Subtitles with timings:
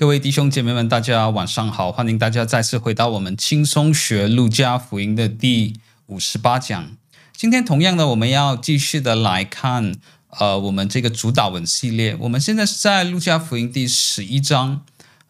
[0.00, 1.92] 各位弟兄姐妹们，大家晚上好！
[1.92, 5.74] 欢迎大家再次回到我们轻松学路加福音的第
[6.06, 6.96] 五十八讲。
[7.36, 9.94] 今天同样的，我们要继续的来看，
[10.38, 12.16] 呃，我们这个主导文系列。
[12.20, 14.80] 我们现在是在路加福音第十一章，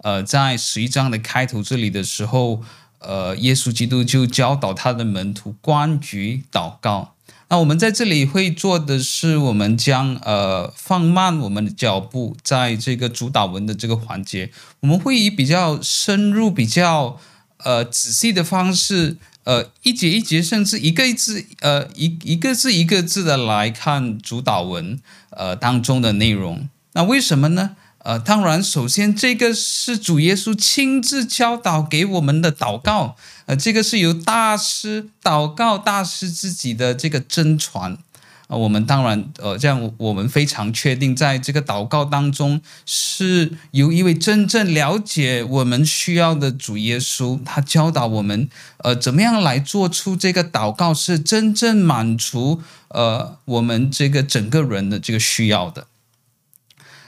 [0.04, 2.62] 呃，在十一章的开头这里的时候，
[3.00, 7.16] 呃，耶稣基督就教导他的门徒关于祷告。
[7.51, 17.18] 那我们在这里会做的是，我们将呃放慢我们的脚步，在这个主祷文的这个环节，我们会以比较深入、比较
[17.64, 26.68] 呃仔细的方式，呃一节一节，甚至一个字呃一一个字一个字的来看主祷文呃当中的内容。
[26.93, 27.75] 那为什么呢？
[28.03, 33.14] 呃，当然，首先这个是主耶稣亲自教导给我们的祷告，
[33.50, 37.98] 呃，这个是由大师祷告大师自己的这个真传，
[38.47, 48.48] 呃，我们当然，呃，这样我们非常确定，在这个祷告当中，是由一位真正了解我们需要的主耶稣，他教导我们，
[48.84, 55.89] 呃，怎么样来做出这个祷告是真正满足，呃，我们这个整个人的这个需要的。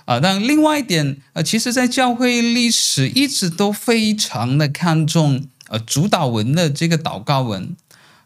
[0.07, 7.75] 啊，但另外一点，呃，其实，在教会历史一直都非常的看重呃主导文的这个祷告文，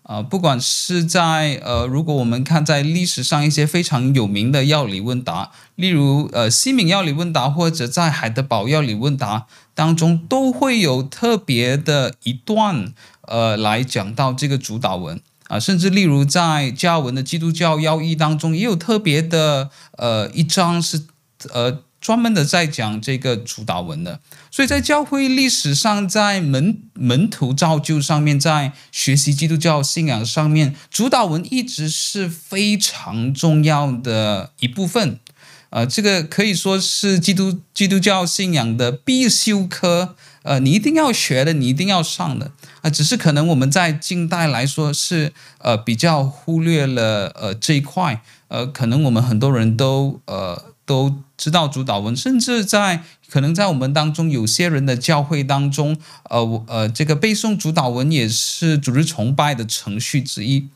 [0.03, 21.07] 啊，不管是在呃，如果我们看在历史上一些非常有名的要理问答，例如呃西敏要理问答，或者在海德堡要理问答当中，都会有特别的一段呃来讲到这个主导文啊，甚至例如在加文的基督教要义当中，也有特别的呃一章是。
[21.53, 35.19] 呃，专门的在讲这个主导文的，所以在教会历史上，在门门徒造就上面，在学习基督教信仰上面，主导文一直是非常重要的一部分。
[35.71, 40.15] 呃，这个可以说是基督基督教信仰的必修课。
[40.45, 42.47] 呃，你一定要学的，你一定要上的。
[42.47, 48.23] 啊、呃，只是可能我们在近代来说是呃比较忽略了呃这一块。
[48.47, 50.76] 呃，可能我们很多人都呃。
[50.87, 55.99] 都知道主祷文，甚至在可能在我们当中有些人的教会当中，
[56.31, 60.69] 呃我呃，这个背诵主祷文也是组织崇拜的程序之一，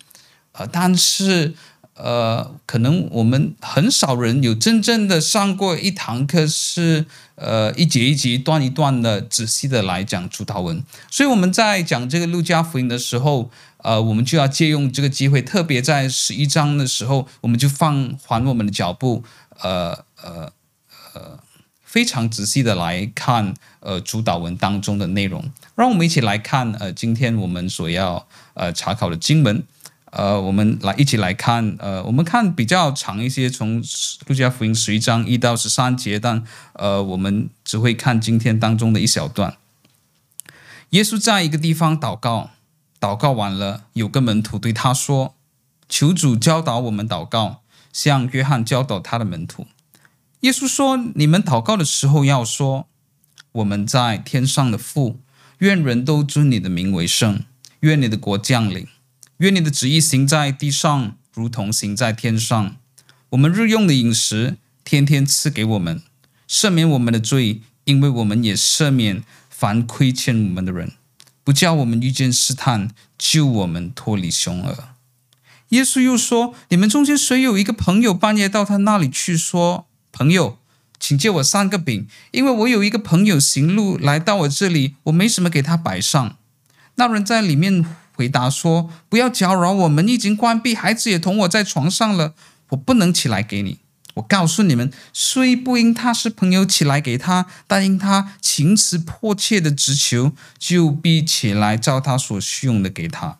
[0.52, 1.54] 呃，但是
[1.94, 7.04] 呃，可能我们很少人有真正的上过一堂课，是
[7.36, 10.82] 呃一节一节、一段一段的仔细的来讲主祷文。
[11.10, 19.22] 所以我们在讲这个路加福音的时候，呃，我们就要借用这个机会，特别在十一章的时候，我们就放缓我们的脚步。
[19.62, 20.52] 呃呃
[21.14, 21.38] 呃，
[21.82, 29.62] 非常仔细的来看呃主导文当中的内容，让我们一起来看呃今天我们所要呃查考的经文，
[30.12, 33.82] 呃我们来一起来看呃我们看比较长一些，从
[34.26, 36.44] 路加福音十一章一到十三节，但
[36.74, 39.56] 呃我们只会看今天当中的一小段。
[40.90, 42.50] 耶稣在一个地方祷告，
[43.00, 45.34] 祷告完了，有个门徒对他说
[45.88, 47.62] ：“求主教导我们祷告。”
[47.92, 49.66] 向约翰教导他的门徒，
[50.40, 52.86] 耶稣说：“你们祷告的时候要说，
[53.52, 55.20] 我们在天上的父，
[55.58, 57.44] 愿人都尊你的名为圣，
[57.80, 58.86] 愿你的国降临，
[59.38, 62.76] 愿你的旨意行在地上，如同行在天上。
[63.30, 66.02] 我们日用的饮食，天天赐给我们，
[66.48, 70.92] 赦免我们的罪，因为我们也赦免凡亏欠我们的人，
[71.42, 74.88] 不叫我们遇见试探，救我们脱离凶恶。”
[75.70, 80.58] 耶稣又说：“你们中间谁有一个朋友，半夜到他那里去说：‘朋友，
[80.98, 86.36] 请借我三个饼，因为我有一个朋友行路来到我这里，我没什么给他摆上。’
[86.96, 87.84] 那人在里面
[88.16, 92.34] 回答说：‘不要搅扰我们，已经关闭，孩子也同我在床上了，
[92.70, 93.78] 我不能起来给你。’
[94.14, 103.38] 我告诉你们，虽不因他是朋友起来给他，但因他情词迫切的直求，就必起来照他所需用的给他。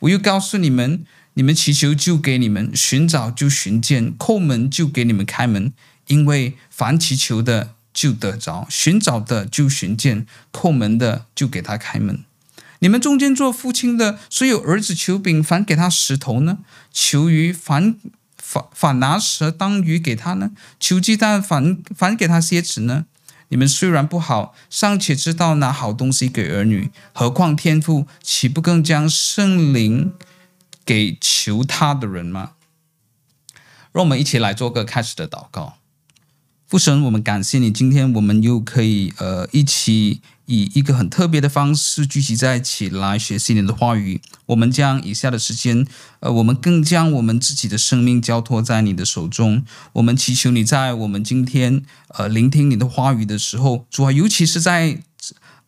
[0.00, 5.72] 我又告诉你们。”你们祈求就给你们，寻找就寻见，叩门就给你们开门。
[6.08, 12.24] 因为凡祈求的就得着，寻找的就寻见，叩门的就给他开门。
[12.80, 16.58] 你们中间做父亲的，虽有儿子求饼，反给他石头呢？
[16.92, 17.94] 求鱼，反
[18.36, 20.50] 反反拿蛇当鱼给他呢？
[20.80, 23.06] 求鸡蛋，反反给他蝎子呢？
[23.48, 30.12] 你们虽然不好，尚且知道拿好东西给儿女，何况天父岂不更将圣灵
[30.84, 32.52] 给求他的人吗？
[33.92, 35.74] 让我们一起来做个开始的祷告。
[36.66, 44.22] 父神，我们感谢你，今天我们又可以呃一起以一个很特别的方式聚集在一起来学习你的话语。
[44.46, 45.86] 我们将以下的时间，
[46.20, 49.64] 呃，我们更将我们自己的生命交托在你的手中。
[49.92, 55.02] 我们祈求你在我们今天呃聆听你的话语的时候，主啊，尤其是在。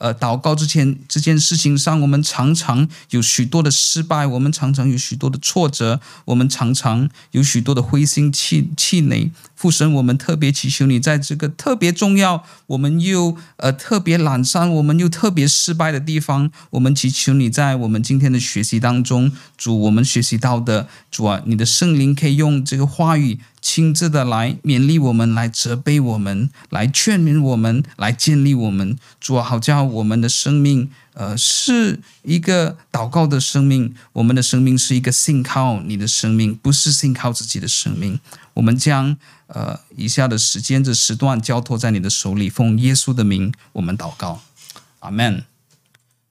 [0.04, 9.32] 呃，祷告之前这件事情上，我们常常有许多的失败，我们常常有许多的挫折，我们常常有许多的灰心气气馁。
[9.64, 28.98] 父神，我们特别祈求你，在这个特别重要，我们又呃特别懒散，我们又特别失败的地方，我们祈求你在我们今天的学习当中，主，我们学习到的主啊，你的圣灵可以用这个话语亲自的来勉励我们，来责备我们，来劝勉我们，来建立我们。
[29.18, 30.90] 主啊，好叫我们的生命。
[31.14, 33.94] 呃，是一个祷告的生命。
[34.14, 38.18] 我们的生命是一个信靠你的生命，不是信靠自己的生命。
[38.54, 39.16] 我们将
[39.46, 44.40] 呃以下的时间的时段交托在你的手里，奉耶稣的名，我们祷告，
[45.00, 45.44] 阿门。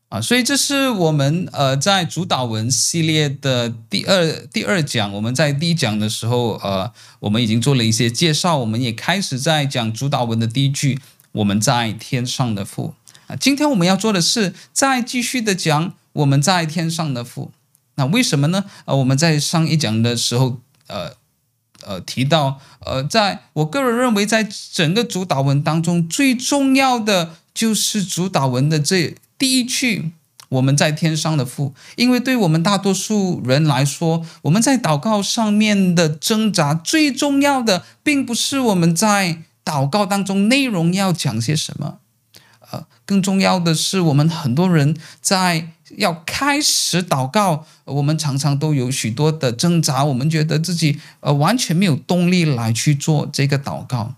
[0.09, 5.11] 啊，所以这是我们呃在主祷文系列的第二第二讲。
[5.11, 10.99] 我们在第一讲的时候，呃，我们已经做了一些介绍，我们也开始在讲主祷文的第一句：
[11.31, 12.93] 我们在天上的父。
[13.25, 17.51] 啊今天我们要做的是再继续的讲我们在天上的父。
[17.95, 18.65] 那为什么呢？
[18.85, 21.13] 呃，我们在上一讲的时候，呃
[21.85, 30.12] 呃提到，呃，在我个人认为，在整个主祷文当中，最重要的就是主祷文的这第一句
[30.50, 42.00] “我们在天上的父”，因为对我们大多数人来说，我们在祷告上面的挣扎，最重要的并不是我们在祷告当中内容要讲些什么。
[42.71, 54.16] 呃更重要的是，我们很多人在要开始祷告，我们常常都有许多的挣扎，我们觉得自己呃完全没有动力来去做这个祷告。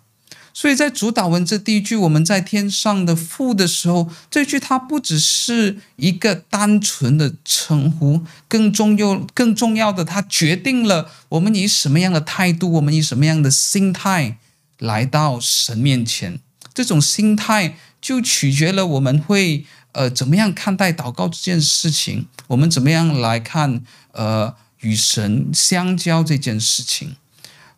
[0.53, 14.37] 所以在主祷文这第一句“我们在天上的父”的时候，这句它不只是一个单纯的称呼，更重要、更重要的，它决定了我们以什么样的态度，我们以什么样的心态
[14.79, 16.39] 来到神面前。
[16.73, 17.75] 这种心态。
[18.01, 23.81] 就取决了我们会呃怎么样看待祷告这件事情，我们怎么样来看
[24.11, 27.15] 呃与神相交这件事情，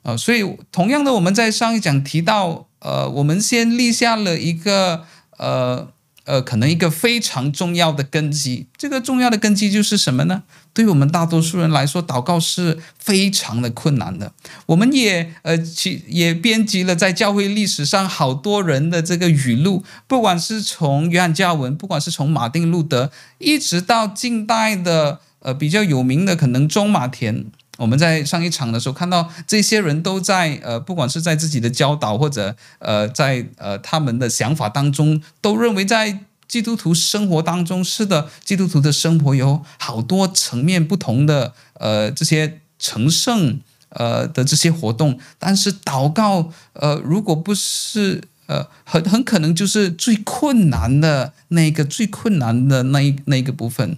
[0.02, 5.06] 呃，所以同样的，我们在上一讲提到，呃，我们先立下了一个
[5.38, 5.94] 呃。
[6.28, 10.44] 呃，可能一个非常重要的根基，这个重要的根基就是什么呢？
[10.74, 14.34] 对于我们大多数人来说，祷告是非常的困难的。
[14.68, 27.46] 我们也呃，其也编辑了在教会历史上好多人的这个语录，不管是从约翰加文，不管是从马丁路德，一直到近代的呃比较有名的可能中马田。
[27.78, 43.60] 我们在上一场的时候看到这些人都在呃，不管是在自己的教导或者呃，在呃他们的想法当中，都认为在基督徒生活当中，是的，基督徒的生活有好多层面不同的呃这些成圣
[43.90, 53.98] 呃的这些活动，但是祷告呃如果不是呃很很可能就是最困难的那个最困难的那一那一个部分。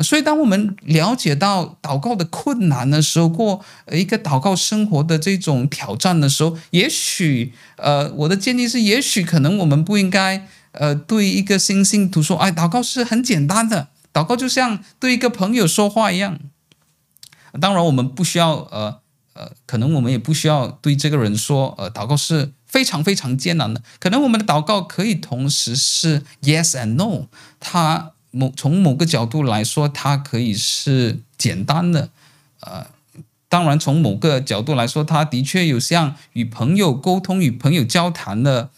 [0.00, 16.38] 所以，当我们了解到祷告的困难的时候，过一个祷告生活的这种挑战的时候，也许，呃，我的建议是，也许可能我们不应该，呃，对一个新信徒说，哎，祷告是很简单的，祷告就像对一个朋友说话一样。
[17.60, 19.00] 当然，我们不需要，呃，
[19.34, 23.82] 呃，可能我们也不需要对这个人说，呃，祷告是非常非常艰难的。
[23.98, 27.26] 可能我们的祷告可以同时是 yes and no，
[27.58, 28.12] 他。
[28.30, 32.10] 某从某个角度来说，它可以是简单的，
[32.60, 32.86] 呃，
[33.48, 38.68] 当然从某个角度来说，它的确有像与朋友沟通、与朋友交谈的，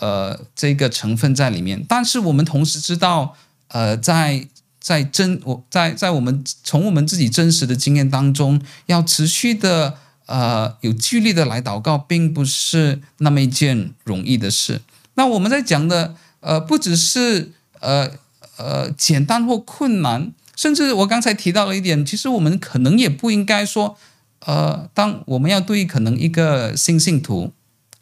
[0.00, 1.82] 呃，这个成分在里面。
[1.88, 3.34] 但是我们同时知道，
[3.68, 4.46] 呃，在
[4.78, 14.82] 在真我在在我们从我们自己真实的经验当中，要持续的呃有纪律的来祷告，并不是那么一件容易的事。
[15.14, 18.12] 那我们在讲的，呃，不只是呃。
[18.60, 23.96] 呃，简单或困难，甚至我刚才提到了一点，其实我们可能也不应该说，
[24.40, 27.52] 呃，当我们要对可能一个新信徒，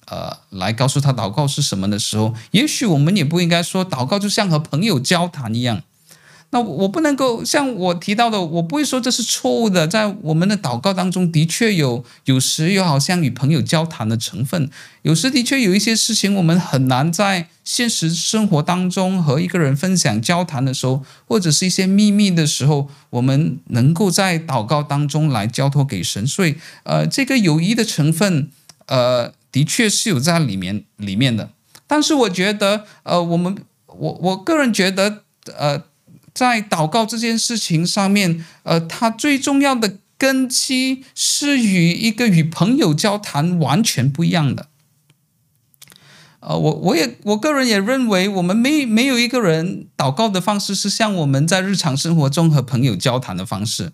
[0.07, 5.83] 呃，来告诉他祷告是什么的时候，也许我们也不应该说祷告就像和朋友交谈一样。
[6.51, 9.87] 那我不能够像我提到的，我不会说这是错误的。
[9.87, 14.71] 在我们的祷告当中，的确有有时又好像与朋友交谈的成分，
[15.03, 26.27] 有时的确有一些事情我们很难在现实生活当中和一个人分享交谈的时候，或者是一些秘密的时候，我们能够在祷告当中来交托给神。
[26.27, 28.51] 所以，呃，这个友谊的成分，
[28.87, 31.51] 呃，的确是有在里面里面的。
[31.87, 33.57] 但是，我觉得，呃，我们。
[33.97, 35.23] 我我个人觉得，
[35.57, 35.83] 呃，
[36.39, 44.69] 在祷告这件事情上面，呃，它最重要的根基是与一个与朋友交谈完全不一样的。
[46.39, 53.91] 呃，我我也我个人也认为，我们没没有一个人祷告的方式是像我们在日常生活中和朋友交谈的方式。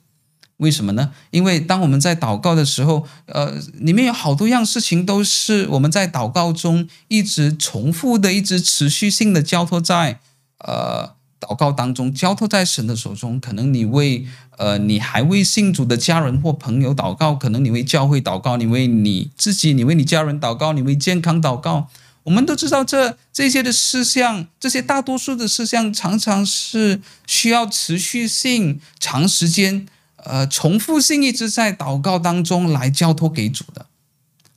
[0.59, 1.13] 为什么呢？
[1.31, 10.21] 因为当我们在祷告的时候，呃，里面有好多样事情都是我们在祷告中一直重复的、一直持续性的交托在
[10.59, 11.14] 呃
[11.45, 13.39] 祷告当中，交托在神的手中。
[13.39, 14.25] 可能你为
[14.57, 21.89] 呃你还未信主的家人或朋友祷告，可能你为教会祷告，你为你自己，你为你家人祷告，你为健康祷告。
[22.23, 29.87] 我们都知道这这些的事项，这些大多数的事项，常常是需要持续性、长时间。
[30.17, 33.85] 呃，重复性一直在祷告当中来交托给主的。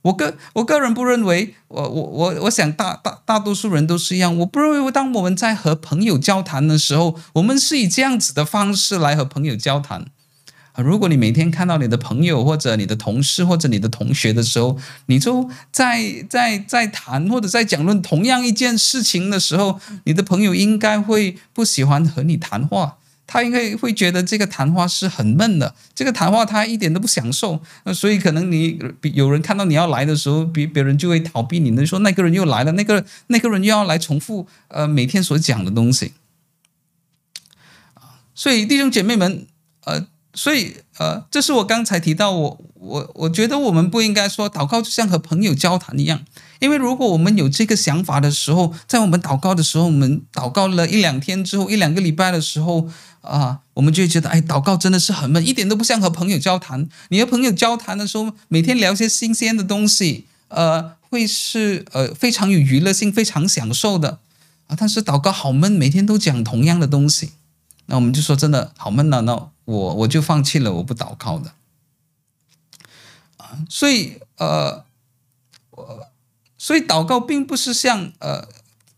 [0.02, 4.36] 我个我个人不认为，我我我我想大大大多数人都是一样。
[4.38, 10.06] 我不认为，当我们在和朋友交谈的时候，我们是以这样子的方式来和朋友交谈。
[10.76, 22.97] 如果你每天看到你的朋友或者你的同事或者你的同学的时候，你就在在在谈或者在讲论同样一件事情的时候，你的朋友应该会不喜欢和你谈话。
[23.28, 27.60] 他应该会觉得这个谈话是很闷的，这个谈话他一点都不享受，
[27.94, 36.14] 所以可能你有人看到你要来的时候，别别人就会逃避你，你说那个人又来了，那个那个人又要来重复呃每天所讲的东西，
[38.34, 39.46] 所以弟兄姐妹们，
[39.84, 46.24] 呃，所以呃，这是我刚才提到我我我觉得我们不应该说祷告就像和朋友交谈一样。
[46.60, 52.88] 因为如果我们有这个想法的时候，在我们祷告的时候，我们祷告了一两天之后，一两个礼拜的时候，
[53.20, 56.88] 啊，我们就会觉得，哎，祷告真的是很闷，一点都不像和朋友交谈。
[57.10, 64.18] 你和朋友交谈的时候，每天聊些新鲜的东西，呃，会是呃非常有娱乐性、非常享受的
[64.66, 64.76] 啊。
[64.76, 67.32] 但是祷告好闷，每天都讲同样的东西，
[67.86, 71.52] 那我们就说真的好闷了，那我我就放弃了，我不祷告的
[73.36, 73.64] 啊。
[73.70, 74.84] 所以呃，
[75.70, 76.07] 我。
[76.68, 78.46] 所以祷告并不是像呃，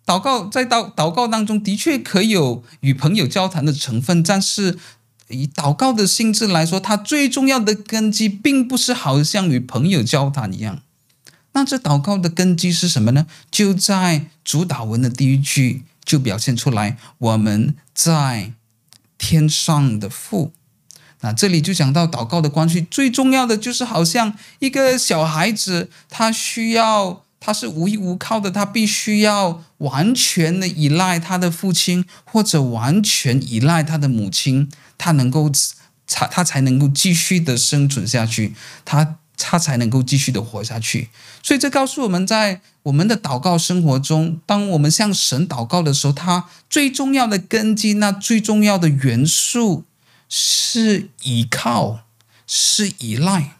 [0.04, 4.76] 祷告在祷祷告当中的确可以有与朋友交谈的成分，但是
[5.28, 10.82] 以祷告的性质来说，它最重要的根基并不是好像与朋友交谈一样。
[11.52, 13.28] 那这祷告的根基是什么呢？
[13.52, 18.52] 就在主祷文的第一句就表现出来：我们在
[19.16, 20.50] 天上的父。
[21.20, 27.22] 那这里就讲到祷告的关系，最重要的就是好像一个小孩子，他需要。
[27.40, 35.50] 他是无依无靠的，他必须要完全的依赖他的父亲，或者完全依赖他的母亲，他能够
[36.06, 38.54] 才他才能够继续的生存下去，
[38.84, 41.08] 他他才能够继续的活下去。
[41.42, 49.84] 所以这告诉我们在我们的祷告生活中，当我们向神祷告的时候，他最重要的根基，那最重要的元素
[50.28, 52.00] 是依靠，
[52.46, 53.59] 是依赖。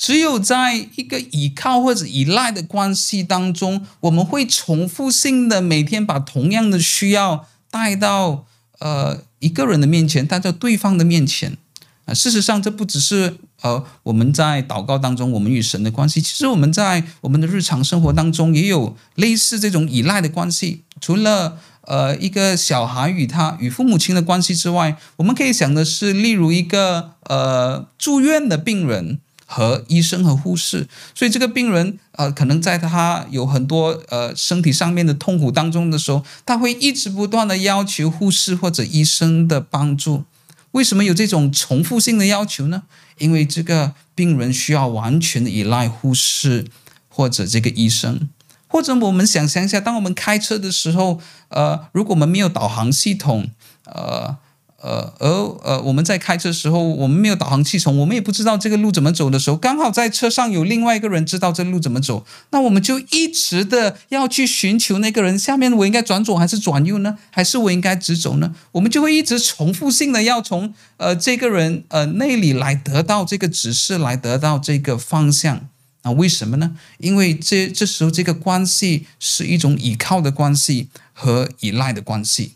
[0.00, 8.46] 只有在一个依靠或者依赖的关系当中，我们会重复性的每天把同样的需要带到
[8.78, 11.58] 呃一个人的面前，带到对方的面前
[12.06, 12.14] 啊。
[12.14, 20.84] 事实上，这不只是呃我们在祷告当中我们与神的关系，其实我们在我们的日常生活当中也有类似这种依赖的关系。
[20.98, 29.18] 除了呃一个小孩与他与父母亲的关系之外，我们可以想的是，例如一个呃住院的病人。
[29.52, 40.22] 和医生和护士，所以这个病人呃，可能在他有很多呃身体上面的痛苦当中的时候，他会一直不断的要求护士或者医生的帮助。
[40.70, 42.84] 为什么有这种重复性的要求呢？
[43.18, 46.66] 因为这个病人需要完全的依赖护士
[47.08, 48.28] 或者这个医生，
[48.68, 53.50] 或者我们想象一下，当我们开车的时候，呃，如果我们没有导航系统，
[53.86, 54.36] 呃。
[54.82, 55.28] 呃，而
[55.62, 67.18] 呃，我们在开车的时候，我们没有导航系统，我们也不知道这个路怎么走的时候，刚好在车上有另外一个人知道这路怎么走，那我们就一直的要去寻求那个人，下面我应该转左还是转右呢？
[67.30, 68.54] 还是我应该直走呢？
[68.72, 75.68] 我们就会一直重复性的要从呃这个人呃那里来得到这个指示，来得到这个方向。
[76.02, 76.72] 那为什么呢？
[76.96, 82.54] 因为这这时候这个关系是一种依靠的关系和依赖的关系。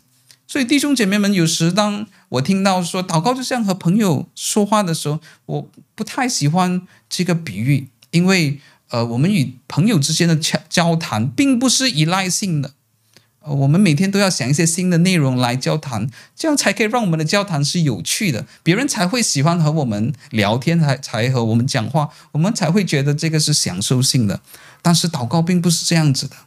[0.55, 12.71] 所以弟兄姐妹们，有时当我听到说祷告就像和朋友说话的时候，我不太喜欢这个比喻，因为呃，我们与朋友之间的交交谈并不是依赖性的，
[13.41, 24.39] 呃，我们每天都要想一些新的内容来交谈，这样才可以让我们的交谈是有趣的，别人才会喜欢和我们聊天，才才和我们讲话，我们才会觉得这个是享受性的。
[24.81, 26.37] 但是祷告并不是这样子的，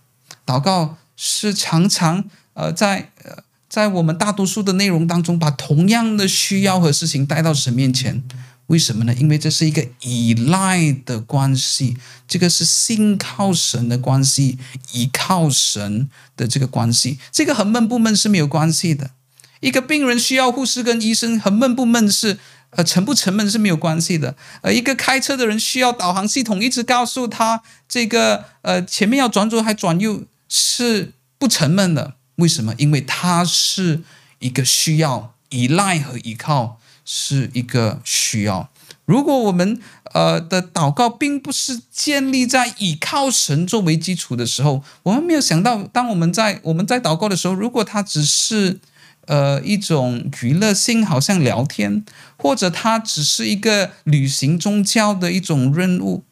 [0.47, 2.25] 祷告是常常。
[2.55, 3.37] 呃，在呃，
[3.79, 8.25] 在我们大多数的内容当中，把同样的需要和事情带到神面前。
[8.67, 9.15] 为什么呢？
[9.15, 14.59] 因为这是一个依赖的关系，这个是信靠神的关系，
[14.93, 19.13] 依靠神的这个关系，这个和闷不闷是没有关系的。
[19.61, 22.39] 一个病人需要护士跟医生，和闷不闷是
[22.71, 24.37] 呃沉不沉闷是没有关系的。
[24.63, 32.18] 呃，一个开车的人需要导航系统一直告诉他这个呃前面要转左还转右是不沉闷的。
[32.39, 32.75] 为什么？
[32.77, 34.03] 因为他是
[34.41, 36.81] 一个需要依赖和依靠。
[37.11, 38.69] 是一个需要。
[39.07, 39.81] 如果我们
[40.13, 48.79] 呃的祷告并不是建立在倚靠神作为基础的时候，我们没有想到，当我们在我们在祷告的时候，如果它只是
[49.25, 52.05] 呃一种娱乐性，好像聊天，
[52.37, 56.25] 或者它只是一个履行宗教的一种任务，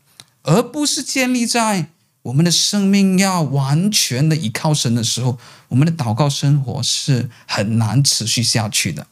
[0.43, 1.89] 而不是建立在
[2.27, 9.07] 我们的生命要完全的倚靠神的时候，我们的祷告生活是很难持续下去的。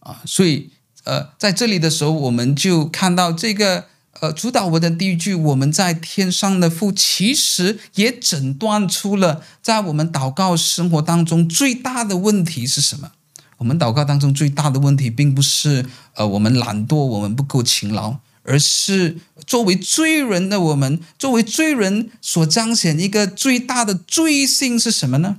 [0.00, 0.70] 啊，所以
[1.04, 3.86] 呃，在这里的时候，我们就看到这个
[4.18, 13.12] 呃主祷文的第一句，我们在天上的父，其实也诊断出了在我们祷告生活当中最大的问题是什么？
[13.58, 25.36] 我们祷告当中最大的问题，并不是呃我们懒惰，我们不够勤劳，而是作为罪人的我们，作为罪人所彰显一个最大的罪性是什么呢？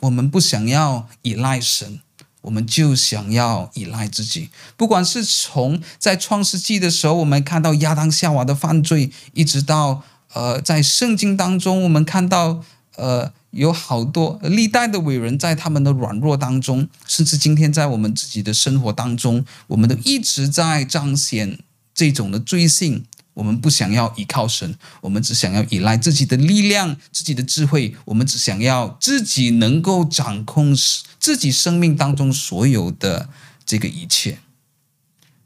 [0.00, 2.00] 我们不想要依赖神。
[2.42, 12.62] 我们就想要依赖自己，不管是从在创世纪的时候，我们看到亚当夏娃的犯罪，一直到呃，在圣经当中，我们看到
[12.94, 21.58] 呃，有好多历代的伟人，在他们的软弱当中，甚至今天在我们自己的生活当中，我们都一直在彰显
[21.92, 23.04] 这种的罪性。
[23.36, 27.94] 我们不想要依靠神，我们只想要依赖自己的力量、自己的智慧。
[28.06, 30.74] 我们只想要自己能够掌控
[31.20, 33.28] 自己生命当中所有的
[33.66, 34.38] 这个一切。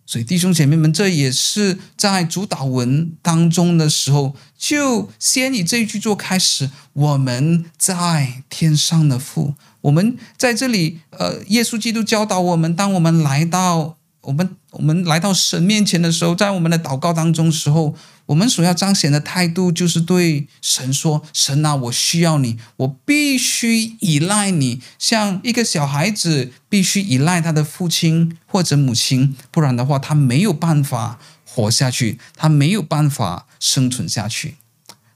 [0.06, 6.71] 所以弟兄姐妹们，这也是在主祷文当中的时候，就先以这一句做开始。
[6.93, 13.97] 我们在天上的父，我们在这里，呃，耶稣基督教导我们，当我们来到。
[14.23, 17.95] 我们我们来到神面前的时候，在我们的祷告当中的时候，
[18.26, 34.56] 我们所要彰显的态度就是对神说：“神啊，我需要你，我必须依赖你，像一个小孩子必须依赖他的父亲或者母亲，不然的话，他没有办法活下去，他没有办法生存下去。”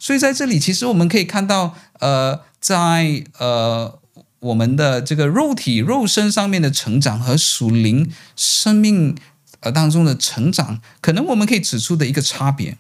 [0.01, 4.01] 所以在这里，其实我们可以看到，呃，在呃。
[4.45, 9.17] 我们的这个肉体、肉身上面的成长和属灵生命
[9.61, 12.77] 呃当中的成长，可能我们可以指出的一个差别。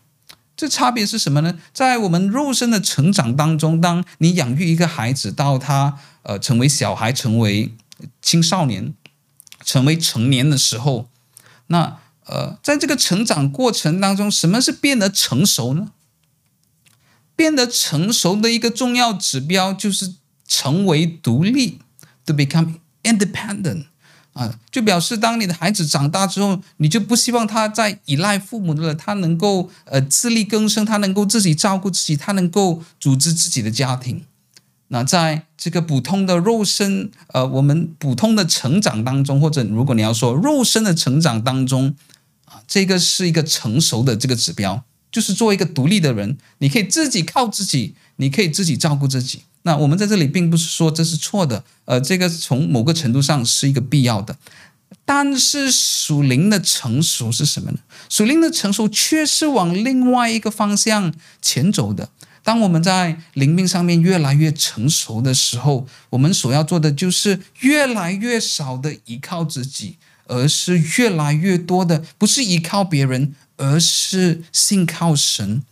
[0.55, 1.59] 这差别是什么呢？
[1.73, 7.75] 在我们肉身的成长当中，当你养育一个孩子到他呃成为小孩、成为
[8.21, 8.93] 青少年、
[9.65, 11.09] 成为成年的时候，
[11.69, 11.97] 那
[12.27, 15.93] 呃在这个成长过程当中，什么是变得成熟呢？
[17.35, 20.17] 变得成熟的一个重要指标就是。
[20.47, 21.79] 成为独立
[22.25, 23.85] ，to become independent，
[24.33, 34.25] 啊，就表示当你的孩子长大之后，你就不希望他再依赖父母了，他能够呃自力更生，他能够自己照顾自己，他能够组织自己的家庭。
[34.89, 41.97] 那在这个普通的肉身，呃，我们普通的成长当中，或者如果你要说肉身的成长当中，
[42.45, 49.43] 啊，这个是一个成熟的这个指标，就是作为一个独立的人，你可以自己靠自己，你可以自己照顾自己。
[49.67, 54.37] 那我们在这里并不是说这是错的，呃，这个从某个程度上是一个必要的，
[55.05, 57.79] 但是属灵的成熟是什么呢？
[58.09, 62.11] 属灵的成熟却是往另外一个方向前走的。
[62.43, 69.97] 当我们在灵命上面越来越成熟的时候，我们所要做的就是越来越少的依靠自己，
[70.27, 75.63] 而是越来越多的不是依靠别人，而是信靠神。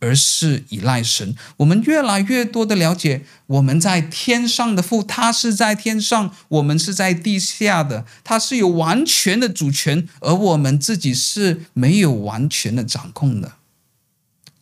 [0.00, 13.52] 而是依赖神，我们越来越多的了解，我们在天上的父，他是在天上，我们是在地下的，他是有完全的主权，而我们自己是没有完全的掌控的。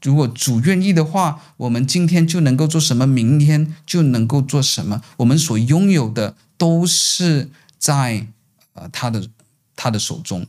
[0.02, 5.02] 如果主愿意的话，我们今天就能够做什么，明天就能够做什么。
[5.18, 7.48] 我们所拥有的都是
[7.78, 8.26] 在
[8.74, 9.28] 呃他的
[9.76, 10.44] 他的手中。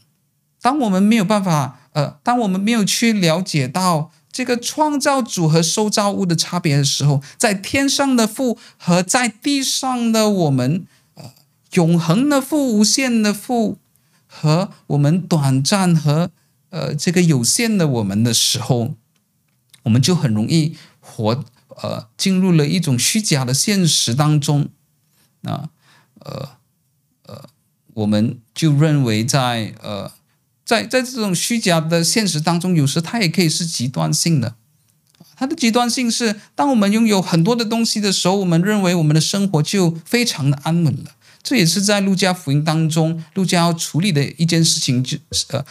[0.60, 4.12] 当我们没有办法，呃，当我们没有去了解到。
[4.32, 11.34] 这个创造主和受造物的差别的时候，在天上的父和在地上的我们，呃，
[11.74, 13.78] 永恒的父、无限的父
[14.28, 16.30] 和我们短暂和
[16.70, 18.94] 呃这个有限的我们的时候，
[19.84, 21.44] 我们就很容易活
[21.82, 24.70] 呃进入了一种虚假的现实当中。
[25.42, 25.70] 那
[26.20, 26.50] 呃
[27.26, 27.50] 呃，
[27.94, 30.12] 我们就认为在呃
[30.70, 34.54] 在在这种虚假的现实当中，有时它也可以是极端性的。
[35.36, 41.16] 它的极端性是，当我们拥有很多的东西的时候，我们认为我们的生活就非常的安稳了。
[41.42, 45.66] 这也是在路加福音当中，路加要处理的一件事情，就是呃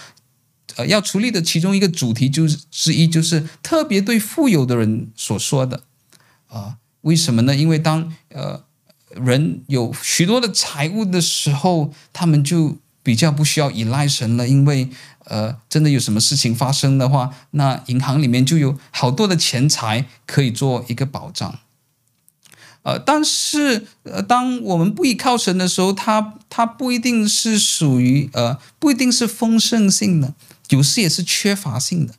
[0.75, 5.85] 呃要处理的其中一个主题就是之一，就是特别对富有的人所说的
[6.49, 7.55] 啊、为什么呢？
[7.55, 8.65] 因为当呃
[9.15, 14.91] 人有许多的财物的时候，他们就比较不需要依赖神了，因为
[15.25, 21.59] 呃真的有什么事情发生的话，那银行里面就有好多的钱财可以做一个保障。
[22.83, 30.35] 呃，但是呃，当我们不依靠神的时候，它它不一定是属于呃，不一定是丰盛性的，
[30.69, 32.13] 有时也是缺乏性的。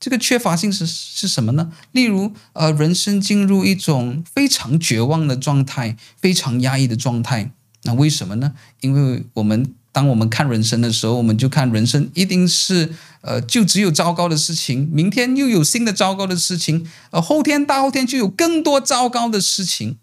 [0.00, 1.70] 这个缺乏性是是什么呢？
[1.92, 7.52] 例如呃，人生进入一种非常绝望的状态，非常压抑的状态。
[7.84, 8.54] 那为什么呢？
[8.80, 19.96] 因为我们当我们看人生的时候，我们就看人生一定是呃，就只有糟糕的事情，明天又有新的糟糕的事情，呃，后天大后天就有更多糟糕的事情。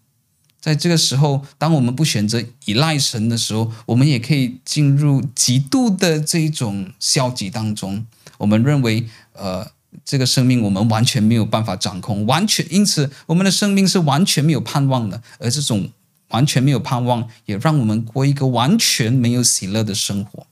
[0.60, 8.04] 在这个时候，当我们不选择依赖神的时候，我们也可以进入极度的这种消极当中。
[8.38, 9.70] 我们认为，呃，
[10.04, 15.22] 这个生命我们完全没有办法掌控，完全因此我们的生命是完全没有盼望的。
[15.38, 15.88] 而这种
[16.34, 20.46] 完全没有盼望，也让我们过一个完全没有喜乐的生活。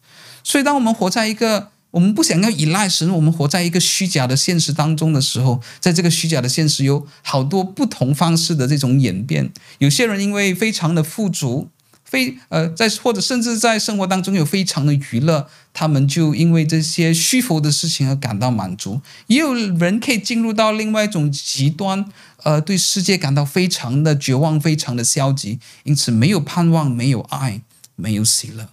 [0.44, 9.52] 所以，当我们活在一个我们不想要依赖神，我们活在一个虚假的现实当中的时候，在这个虚假的现实有好多不同方式的这种演变。
[9.78, 11.68] 有些人因为非常的富足，
[12.12, 19.00] 非呃在或者甚至在生活当中有非常的娱乐，他们就因为这些虚浮的事情而感到满足。
[19.28, 22.04] 也有人可以进入到另外一种极端，
[22.42, 27.62] 呃，对世界感到非常的绝望，非常的消极，因此没有盼望，没有爱，
[27.96, 28.68] 没有喜乐。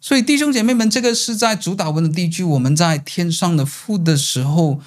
[0.00, 4.80] 所以弟兄姐妹们，这个是在主导文的第一句，我们在天上的父的时候，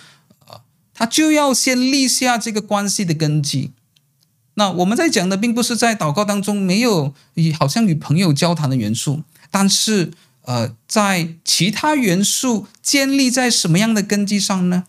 [0.48, 0.62] 呃，
[0.94, 3.72] 他就要先立下这个关系的根基。
[4.56, 10.12] 那我们在讲的并不是在祷告当中没有与好像与朋友交谈的元素，但是
[10.44, 14.84] 呃，在其他元素建立在什么样的根基上呢？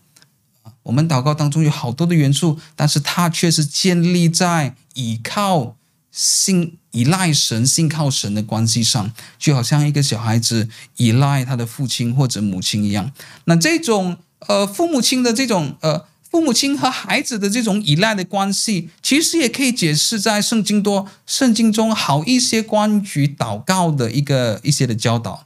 [0.83, 5.75] 我们祷告当中有好多的元素，但是它却是建立在倚靠。
[6.15, 13.11] 信依赖神、信靠神的关系上，就好像一个小孩子依赖他的父亲或者母亲一样。
[13.45, 25.45] 那这种呃父母亲的这种呃父母亲和孩子的这种依赖的关系，其实也可以解释在圣经多圣经中好一些关于祷告的一个一些的教导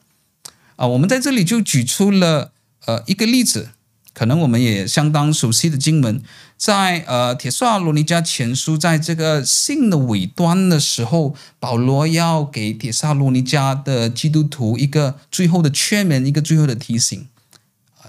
[0.78, 0.88] 啊。
[0.88, 2.54] 我们在这里就举出了
[2.86, 3.72] 呃一个例子。
[4.14, 6.24] 可能我们也相当熟悉的经文，
[6.58, 17.28] 在呃《帖撒罗尼迦前书》在这个信的尾端的时候，保罗要给帖撒罗尼迦的基督徒一个最后的劝勉，一个最后的提醒。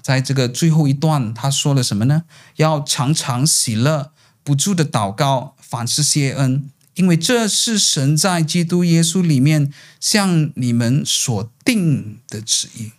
[0.03, 2.25] 在这个最后一段，他说了什么呢？
[2.57, 12.93] 要常常喜乐，不住的祷告，凡事谢恩，因为这是神在基督耶稣里面向你们所定的旨意。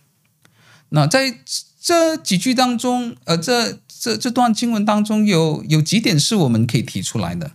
[0.90, 1.38] 那在
[1.80, 7.52] 这几句当中，呃，这这这段经文当中有有几点是我们可以提出来的。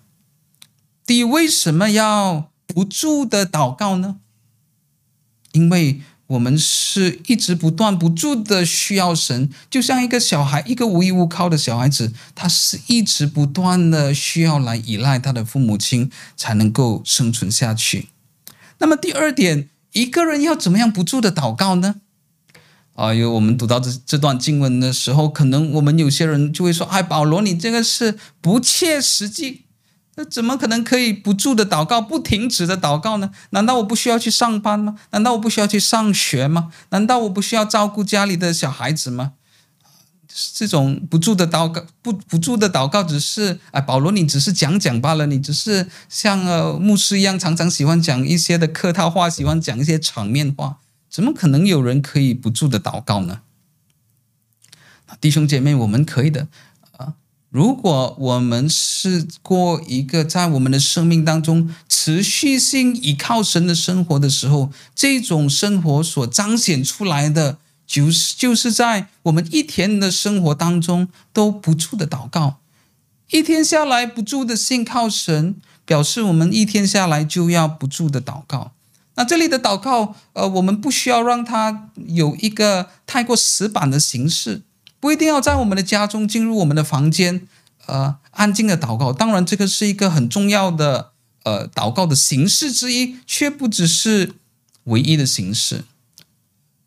[1.06, 4.18] 第一，为什么要不住的祷告呢？
[5.52, 18.10] 因为我们是一直不断不住的需要神，就像一个小孩，一个无依无靠的小孩子，他是一直不断的需要来依赖他的父母亲才能够生存下去。
[18.80, 21.96] 那么第二点，一个人要怎么样不住的祷告呢？
[22.96, 29.65] 啊，有我们读到这这段经文的时候，可能我们有些人就会说：“哎，保罗，你这个是不切实际，
[30.16, 33.32] 那怎么可能可以不住的祷告，不停止的祷告呢？
[33.50, 34.98] 难道我不需要去上班吗？
[35.12, 36.72] 难道我不需要去上学吗？
[36.90, 39.34] 难道我不需要照顾家里的小孩子吗？
[40.54, 50.78] 这种不住的祷告，不不住的祷告，只是哎，保罗，你只是讲讲罢了，你只是像呃牧师一样，常常喜欢讲一些的客套话，喜欢讲一些场面话。”
[51.10, 53.40] 怎么可能有人可以不住的祷告呢？
[55.22, 56.50] 弟兄姐妹，我们可以的！
[57.56, 72.58] 如果我们是过一个在我们的生命当中持续性依靠神的生活的时候，这种生活所彰显出来的，就是就是在我们一天的生活当中都不住的祷告，
[73.30, 78.74] 一天下来不住的信靠神，表示我们一天下来就要不住的祷告。
[79.16, 84.64] 那这里的祷告，呃，我们不需要让它有一个太过死板的形式，
[85.06, 87.48] 不一定要在我们的家中进入我们的房间，
[87.86, 89.14] 呃，安静的祷告。
[89.14, 91.12] 当然，这个是一个很重要的
[91.44, 94.34] 呃祷告的形式之一，却不只是
[94.86, 95.84] 唯一的形式。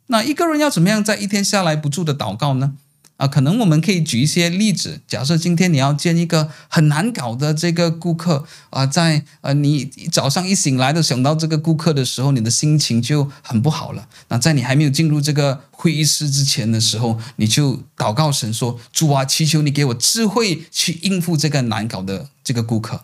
[0.08, 2.74] 那一个人要怎么样在一天下来不住的祷告呢？
[3.18, 5.00] 啊，可能我们可以举一些例子。
[5.06, 14.08] 假设今天你要见一个很难搞的这个顾客啊，在呃你早上一醒来的想到这个顾客的时候，你的心情就很不好了。
[14.28, 23.02] 那在你还没有进入这个会议室之前的时候，你就祷告神说：“主啊，祈求你给我智慧去应付这个难搞的这个顾客。”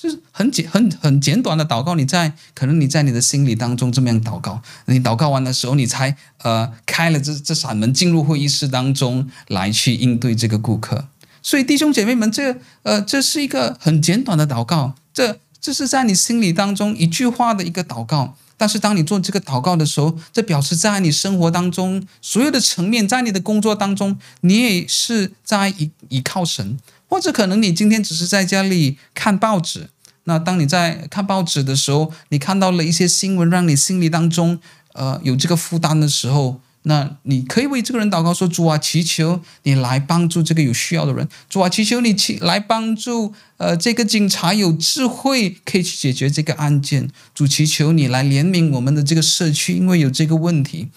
[0.00, 11.08] 就是很简很很简短的祷告，你在可能你在你的心里当中这么样祷告，你祷告完的时候，你才呃开了这这扇门进入会议室当中来去应对这个顾客。
[11.42, 18.36] 所以弟兄姐妹们，这呃这是一个很简短的祷告，这这是在你心里当中一句话的一个祷告。
[18.56, 26.78] 但是当你做这个祷告的时候，这表示在你生活当中所有的层面，在你的工作当中，你也是在依依靠神。
[27.08, 29.88] 或者可能你今天只是在家里看报纸，
[30.24, 34.60] 那当你在看报纸的时候，你看到了一些新闻，让你心里当中
[34.92, 41.28] 呃有这个负担的时候，那你可以为这个人祷告说：“主啊，祈求你来帮助这个有需要的人。
[41.48, 47.10] 主啊，祈求你去来帮助呃这个警察有智慧，可以去解决这个案件。
[47.34, 50.88] 主，祈求你来怜悯我们的这个社区，因为有这个问题。”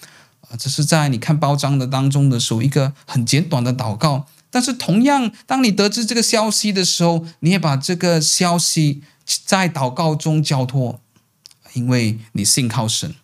[0.52, 4.28] 啊，这是在你看报章的当中的时候一个很简短的祷告。
[4.52, 9.02] 但是，同样，当你得知这个消息的时候，你也把这个消息
[9.46, 11.00] 在祷告中交托，
[11.74, 13.16] 因为你信靠神。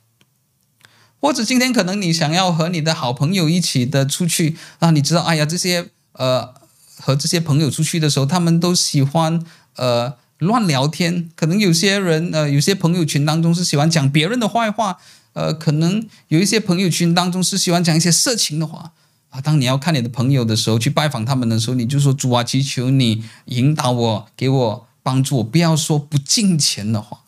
[1.19, 6.53] 或者今天可能你想要和你的好朋友一起的出去，那你知道，哎呀，这些呃
[6.97, 9.43] 和这些朋友出去的时候，他们都喜欢
[9.75, 11.29] 呃乱聊天。
[11.35, 14.99] 可能有些人呃，有些朋友群当中是喜欢讲别人的坏话，
[15.33, 18.93] 呃，可能有一些朋友群当中是喜欢讲一些色情的话。
[19.41, 27.19] 当你要看你的朋友的时候，去拜访他们的时候，你就说：“主啊，祈求你引导我，给我帮助我，不要说不敬虔的话。”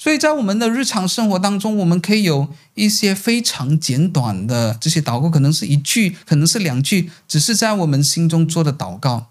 [0.00, 9.26] 所以在我们的日常生活当中，我们可以有一些非常简短的这些祷告，可能是一句，可能是两句，只是在我们心中做的祷告。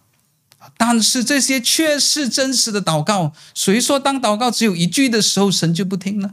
[0.78, 3.32] 但是这些却是真实的祷告。
[3.54, 6.32] 谁说当祷告只有一句的时候，神就不听呢？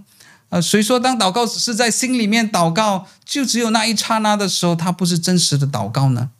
[0.54, 6.30] 呃，谁说当祷告只是在心里面祷告，就只有那一刹那的时候，它不是真实的祷告呢？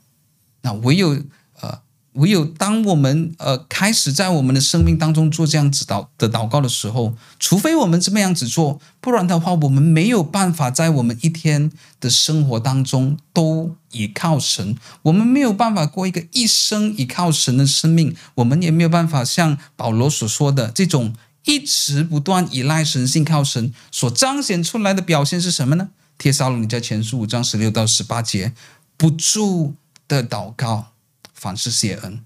[0.61, 1.21] 那唯有
[1.59, 1.79] 呃，
[2.13, 21.13] 唯有当我们呃开始在我们的生命当中做这样子祷的祷告的时候，除非我们这么样子做，不然的话，我们没有办法在我们一天的生活当中都依靠神，我们没有办法过一个一生依靠神的生命，我们也没有办法像保罗所说的这种。
[21.45, 25.89] 一直不断依赖神、信靠神所彰显出来的表现是什么呢？
[26.17, 28.53] 帖撒罗尼迦前书五章十六到十八节，
[28.97, 29.75] 不住
[30.07, 30.91] 的祷告，
[31.33, 32.23] 凡事谢恩。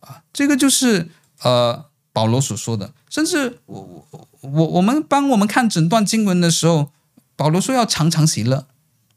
[0.00, 1.10] 啊，这个就是
[1.42, 2.92] 呃保罗所说的。
[3.10, 4.06] 甚至我
[4.40, 6.92] 我我们帮我们看整段经文的时候，
[7.36, 8.66] 保罗说要常常喜乐。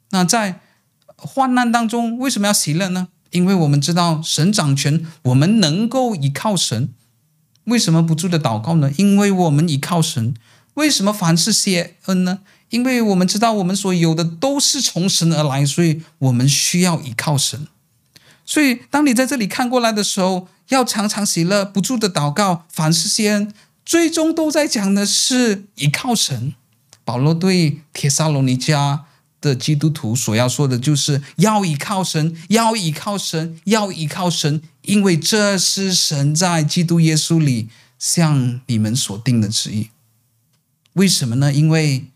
[0.09, 0.59] 那在
[1.15, 3.07] 患难当中为什么要喜乐呢？
[3.29, 6.93] 因为我们知道神掌权，我们能够依靠神。
[7.65, 8.91] 为什么不住的祷告呢？
[8.97, 10.33] 因为我们倚靠神。
[10.75, 12.39] 为什么凡事谢恩呢？
[12.69, 17.67] 因为我们知道我们所有的都是从神而来，所以我们需要倚靠神。
[18.45, 23.53] 所以，当你在这里看过来的时候，要常常喜乐，不住的祷告，凡事谢恩，
[23.85, 26.53] 最终都在讲的是倚靠神。
[27.03, 29.01] 保罗对帖撒罗尼迦
[29.41, 39.89] 的基督徒所要说的就是要倚靠神，要倚靠神，要倚靠神，因为这是神在基督耶稣里向你们所定的旨意。
[40.93, 41.53] 为什么呢？
[41.53, 42.07] 因为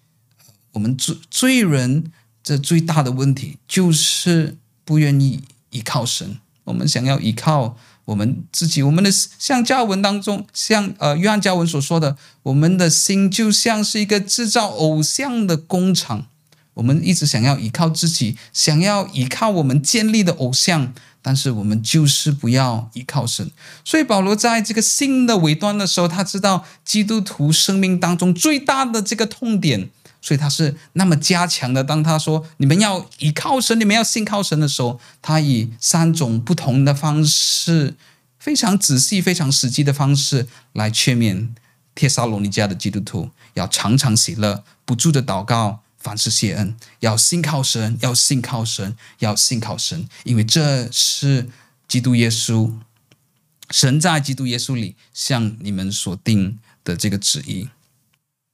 [0.73, 2.11] 我们罪罪人
[2.43, 8.83] 这最大的问题就是不愿意依靠神，我们想要依靠我们自己。
[8.83, 16.27] 我们的像加文当中，像呃约翰加文所说的，我们的心就像是一个制造偶像的工厂。
[16.73, 20.93] 我们一直想要依靠自己，想要依靠我们建立的偶像，
[21.27, 23.49] 但是我们就是不要依靠神。
[23.83, 29.89] 所以保罗在这个信的尾端的时候，他知道基督徒生命当中最大的这个痛点，
[30.21, 31.83] 所以他是那么加强的。
[31.83, 37.95] 当他说你们要依靠神，你们要信靠神的时候，他以三种不同的方式，
[38.37, 41.47] 非常仔细、非常实际的方式来劝勉
[41.95, 45.79] 帖撒罗尼迦的基督徒，要常常喜乐，不住的祷告。
[46.05, 51.49] 凡事谢恩，要信靠神，要信靠神，要信靠神，因为这是
[51.87, 52.71] 基督耶稣，
[53.71, 57.69] 神在基督耶稣里向你们所定的这个旨意。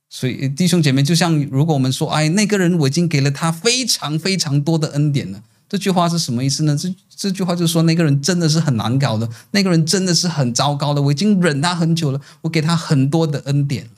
[0.10, 6.78] 所以弟兄姐妹，就像如果我们说，哎，那个人我已经给了他非常非常多的恩典了，这句话是什么意思呢？
[6.78, 11.02] 这这句话就是说，那个人真的是很难搞的，那个人真的是很糟糕的。
[11.02, 13.92] 我已经忍他很久了，我给他很多的恩典了。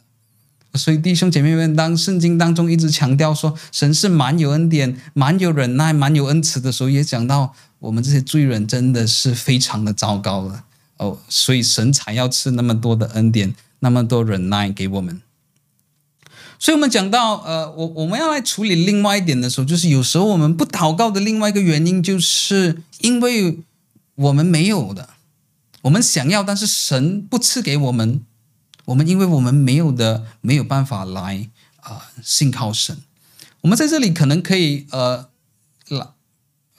[0.76, 10.64] 所以弟兄姐妹们，当圣经当中一直强调说神是满有恩典、满有忍耐、满有恩慈的时候，也讲到我们这些罪人真的是非常的糟糕了
[10.98, 11.20] 哦。
[11.30, 15.22] 所以神才要赐那么多的恩典、那么多忍耐给我们。
[16.58, 23.60] 所以，我们讲到，呃，我我们要来处理另外一点的时候，就是有时候我们不祷告的另外一个原因，就是因为
[24.16, 25.10] 我们没有的，
[25.82, 28.22] 我们想要，但是神不赐给我们，
[28.86, 31.50] 我们因为我们没有的，没有办法来
[31.82, 32.98] 啊、呃，信靠神。
[33.62, 35.30] 我们在这里可能可以，呃，
[35.88, 36.08] 来，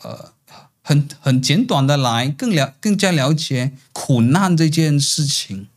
[0.03, 0.33] 呃，
[0.83, 5.69] 很很简短的来更了更加了解苦难这件事情。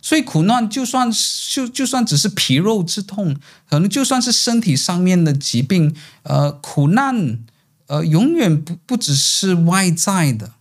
[0.00, 1.10] 所以苦难就算
[1.50, 3.36] 就就算只是皮肉之痛，
[3.68, 7.40] 可能就算是身体上面的疾病，呃，苦难
[7.88, 10.52] 呃永远不不只是外在的，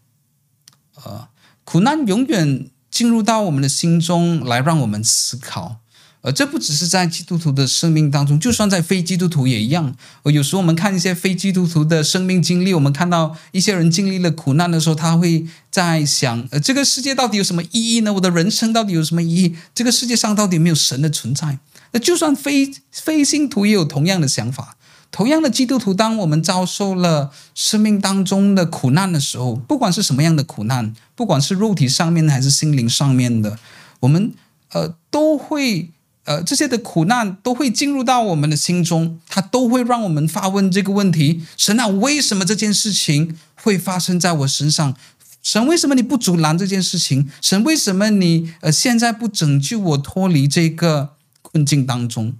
[0.95, 1.27] 呃，
[1.63, 5.75] 苦难永远进入到我们的心中来让我们思考。
[6.21, 9.95] 呃，这不只是在基督徒的生命当中，就算在非基督徒也一样。
[10.23, 18.11] 呃，有时候我们看一些非基督徒的生命经历，我们看到一些人经历了苦难的时候，他会在想：呃，这个世界到底有什么意义呢？
[18.13, 19.55] 我的人生到底有什么意义？
[19.75, 21.59] 这个世界上到底有没有神的存在？
[21.91, 24.76] 那就算非非信徒也有同样的想法。
[25.11, 33.57] 同样的基督徒，当我们遭受了生命当中的苦难的时候，不管是什么样的苦难，不管是肉体上面的还是心灵上面的，
[34.01, 34.33] 我们
[34.71, 35.89] 呃都会。
[36.27, 44.93] 呃，这些的苦难都会进入到我们的心中，它都会让我们发问这个问题：神啊，为什么这件事情会发生在我身上？
[45.41, 47.29] 神为什么你不阻拦这件事情？
[47.39, 52.33] 神为什么你呃现在不拯救我脱离这个困境当中？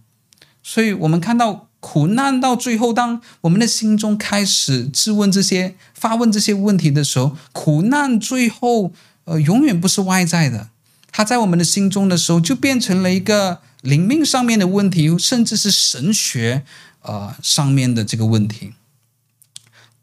[0.61, 8.91] 所以，我们看到苦难到最后，当我们的心中开始质问这些、发问这些问题的时候，苦难最后
[9.25, 10.69] 呃永远不是外在的，
[11.11, 13.59] 它在我们的心中的时候，就变成了一个。
[13.81, 16.63] 灵命上面的问题，甚至是神学
[17.03, 18.73] 呃上面的这个问题，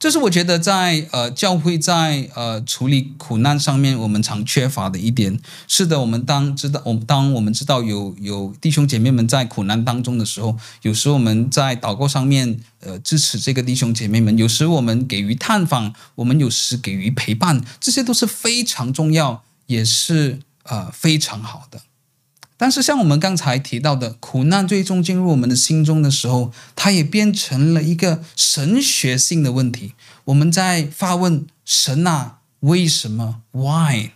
[0.05, 5.41] 这是我觉得在呃教会在呃处理苦难上面，我们常缺乏的一点。
[5.67, 21.81] 是的，我们当知道，我们当我们知道有有弟兄姐妹们在苦难当中的时候，有时我们在祷告上面呃支持这个弟兄姐妹们，有时我们给予探访，我们有时给予陪伴，这些都是非常重要，也是呃非常好的。
[22.57, 29.95] 但是，像我们刚才提到的，苦难最终进入我们的心中的时候，它也变成了一个神学性的问题。
[30.27, 34.11] 我们在发问：神啊，为什么？Why？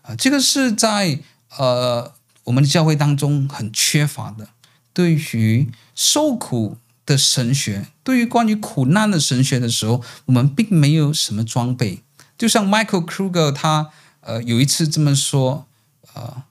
[0.00, 1.20] 啊，这个是在
[1.58, 4.48] 呃我们的教会当中很缺乏的。
[4.94, 12.02] 对于受苦的神学，对于关于苦难的神学的时候，我们并没有什么装备。
[12.38, 13.90] 就像 Michael Kruger 他
[14.22, 15.66] 呃有一次这么说，
[16.14, 16.44] 呃。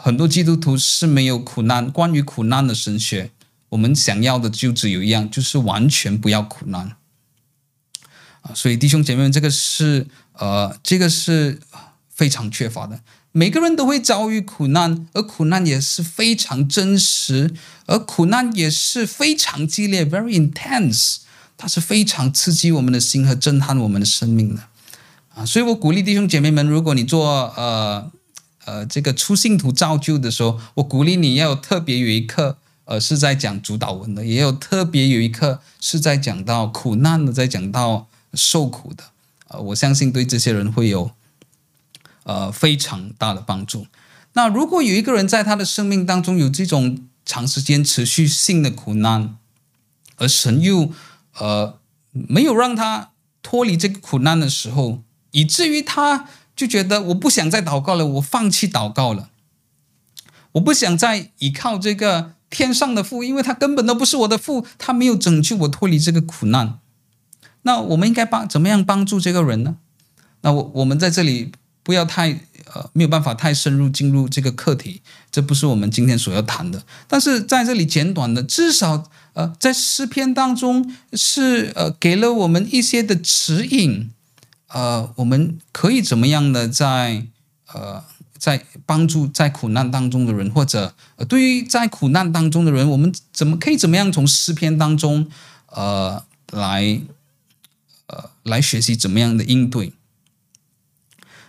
[0.00, 3.32] 很多基督徒是没有苦难，关于苦难的神学，
[3.70, 6.96] 我们想要的就只有一样，就是完全不要苦难
[8.42, 8.54] 啊！
[8.54, 11.58] 所以弟兄姐妹们，这个是呃，这个是
[12.08, 13.00] 非常缺乏的。
[13.32, 17.52] 每个人都会遭遇苦难，而苦难也是非常真实，
[17.86, 21.16] 而苦难也是非常激烈，very intense，
[21.56, 24.62] 它是非常刺激我们的心和震撼我们的生命的
[25.34, 25.44] 啊！
[25.44, 28.12] 所以我鼓励弟兄姐妹们，如果你做呃。
[28.68, 39.04] 呃，这个初信徒造就的时候，我鼓励你要特别有一课，呃，是在讲主祷文的，也有特别有一课是在讲到苦难的，在讲到受苦的，
[39.46, 41.12] 呃，我相信对这些人会有
[42.24, 43.86] 呃非常大的帮助。
[44.34, 49.38] 那如果有一个人在他的生命当中有这种长时间持续性的苦难，
[50.16, 50.92] 而神又
[51.38, 51.78] 呃
[52.12, 56.28] 没有让他脱离这个苦难的时候，以至于他。
[56.58, 59.30] 就觉得我不想再祷告了，我放弃祷告了。
[60.52, 66.80] 我不想再依靠这个天上的父，因为他根本都不是我的父，他没有拯救我脱离这个苦难。
[67.62, 69.76] 那我们应该帮怎么样帮助这个人呢？
[70.40, 71.52] 那我我们在这里
[71.84, 72.32] 不要太
[72.74, 76.82] 呃没有办法太深入进入这个课题，这不是我们今天所要谈的。
[77.06, 79.04] 但是在这里简短的，至少
[79.34, 84.10] 呃在诗篇当中是呃给了我们一些的指引。
[84.68, 87.26] 呃，我们可以怎么样的在
[87.72, 88.04] 呃
[88.36, 90.94] 在帮助在苦难当中的人，或者
[91.28, 95.28] 对于在苦难当中的人，我们怎么可以怎么样从诗篇当中
[95.70, 97.00] 呃来
[98.06, 99.92] 呃来学习怎么样的应对？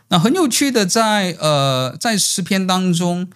[0.08, 3.28] 那很有趣的，在呃在诗篇当中，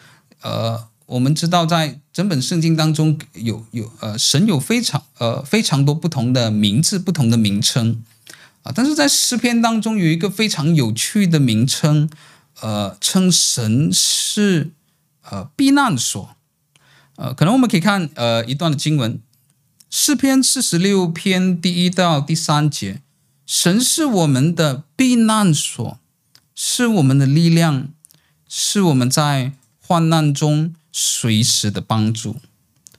[0.42, 8.02] 呃我们知道在整本圣经当中有有呃神有非常呃非常多不同的名字，不同的名称。
[8.64, 8.72] 啊。
[8.76, 12.10] 但是在诗篇当中有一个非常有趣的名称，
[12.62, 14.72] 呃，称神是
[15.30, 16.36] 呃避难所。
[17.16, 19.20] 呃，可能我们可以看呃一段的经文，
[19.92, 23.02] 诗篇四十六篇第一到第三节，
[23.46, 26.00] 神是我们的避难所，
[26.56, 27.90] 是我们的力量，
[28.50, 32.38] 是我们在患难中随时的帮助。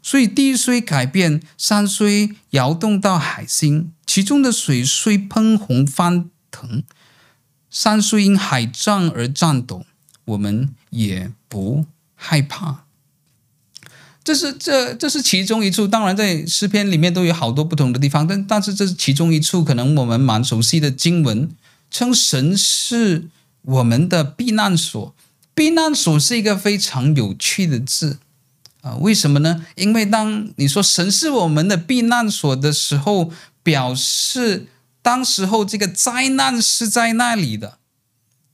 [0.01, 6.83] 所以地虽改变，山虽摇动到海心，其中的水虽喷红翻腾，
[7.71, 9.85] 山虽因海涨而颤抖，
[10.25, 12.85] 我们也不害怕。
[14.23, 21.51] 这是这这是其中一处，当然在诗篇里面都有好多不同的地方，但但是这是其中一处，可能我们蛮熟悉的经文，
[21.91, 23.29] 称神是
[23.61, 25.15] 我们的避难所。
[25.55, 28.19] 避难所是一个非常有趣的字
[28.81, 29.65] 啊，为什么呢？
[29.77, 33.31] 因为当你说神是我们的避难所的时候，
[33.65, 34.69] 表示
[35.03, 37.79] 当时候这个灾难是在那里的。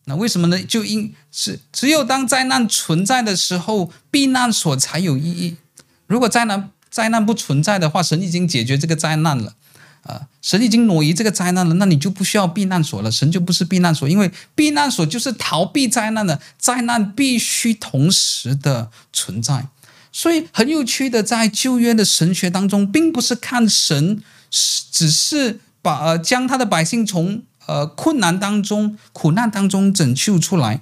[0.06, 0.60] 那为什么呢？
[0.62, 5.58] 就因是只有当灾难存在的时候，避难所才有意义。
[6.06, 9.54] 如果灾难灾难不存在的话，神已经解决这个灾难了，
[10.02, 13.12] 啊，神已经挪移这个灾难了，那你就不需要避难所了。
[13.12, 19.68] 神就不是避难所，因为避难所就是逃避灾难的，灾难必须同时的存在。
[20.10, 24.20] 所以很有趣的，在旧约的神学当中，并不是看神
[24.50, 27.42] 是只是把呃将他的百姓从。
[27.66, 30.80] 呃，困难当中、苦难当中拯救出来，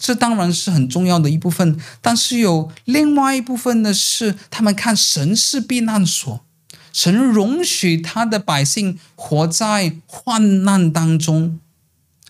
[0.00, 1.78] 这当然是很重要的一部分。
[2.00, 6.44] 但是有另外一部分的是，他们看神是避难所，
[6.92, 11.60] 神容许他的百姓活在患难当中，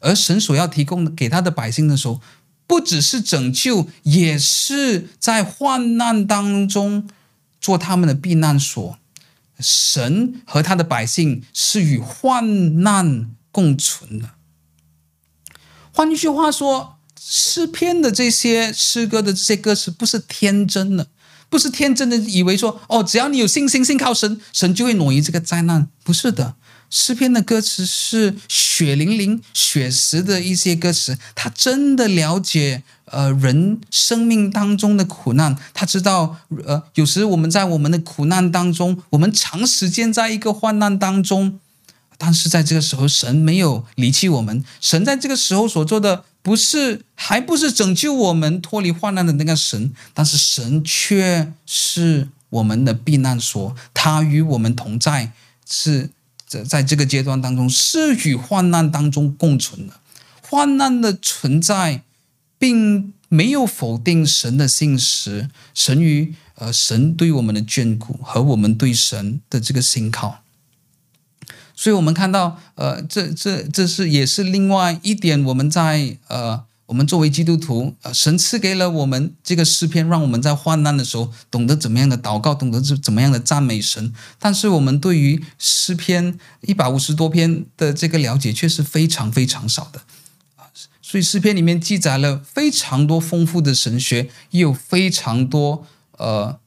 [0.01, 2.21] 而神所要提供给他的百姓的时候，
[2.67, 7.09] 不只是拯救，也是在患难当中
[7.59, 8.99] 做他们的避难所。
[9.63, 14.31] 神和他的百姓是与患难共存的。
[15.93, 21.07] 换一句话说，诗篇的这些诗歌的这些歌词不是天真的，
[21.49, 25.89] 不是天真的以为说哦，只要你有信心，信靠神，神就会挪移这个灾难。
[26.03, 26.57] 不是的，
[26.93, 31.19] 诗篇的歌词是血淋淋、血实的一些歌词。
[31.35, 36.37] 他真的了解呃人生命当中的苦难，他知道
[36.67, 41.59] 呃有时我们在我们的苦难当中，我们长时间在一个患难当中。
[42.19, 44.63] 但是在这个时候，神没有离弃我们。
[44.81, 55.33] 神在这个时候所做的，不是还不是拯救我们脱离患难的那个神，但是神却是我们的避难所，他与我们同在，
[55.69, 56.11] 是
[56.53, 59.95] 在在这个阶段当中，是与患难当中共存的。
[60.43, 62.03] 患难的存在，
[62.59, 70.41] 并没有否定神的信实，神与呃神对我们的眷顾和我们对神的这个信靠。
[71.75, 76.63] 所以，我们看到，呃，这这这是也是另外一点，我们在呃，
[76.93, 84.13] 我们作为基督徒，呃，神赐给了我们这个诗篇，让我们在患难的时候懂得怎么样的祷告，懂得怎怎么样的赞美神。
[84.39, 90.03] 但是，我们对于诗篇一百五十多篇的这个了解却是非常非常少的
[90.57, 90.69] 啊。
[91.01, 95.87] 所以，诗篇里面记载了非常多丰富的神学，也有非常多
[96.19, 96.59] 呃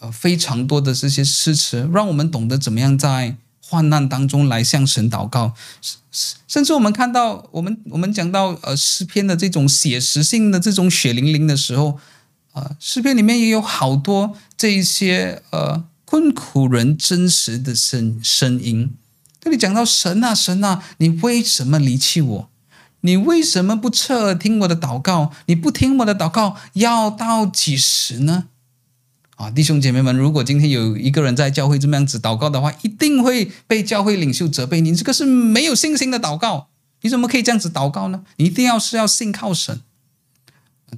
[0.00, 3.36] 呃非常多的这些诗词，让我们懂得怎么样在。
[3.68, 5.52] 患难当中来向神祷告，
[6.12, 11.98] 甚甚至我们看到，我们我们讲到呃诗篇的这种写实性的这种血淋淋的时候，
[12.52, 18.94] 啊，诗篇里面也有好多这一些呃困苦人真实的声声音。
[19.40, 22.48] 这里讲到神啊神啊，你为什么离弃我？
[23.00, 25.32] 你为什么不侧耳听我的祷告？
[25.46, 28.46] 你不听我的祷告，要到几时呢？
[29.36, 34.80] 啊，弟兄姐妹们，如果今天有一个人在教会这么样子祷告的话，一定会被教会领袖责备。
[34.80, 36.68] 你这个是没有信心的祷告，
[37.02, 38.24] 你怎么可以这样子祷告呢？
[38.36, 39.80] 你一定要是要信靠神。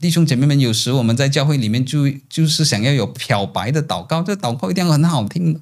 [0.01, 5.61] 弟兄姐妹们，有时我们在教会里面就就是想要有漂白的祷告，这祷告一定要很好听的。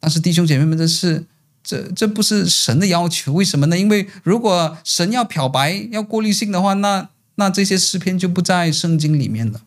[0.00, 1.26] 但是弟兄姐妹们，这是
[1.62, 3.78] 这这不是神的要求，为什么呢？
[3.78, 9.60] 因为如果神要漂白、要过滤性的话，那那这些诗篇就不在圣经里面了。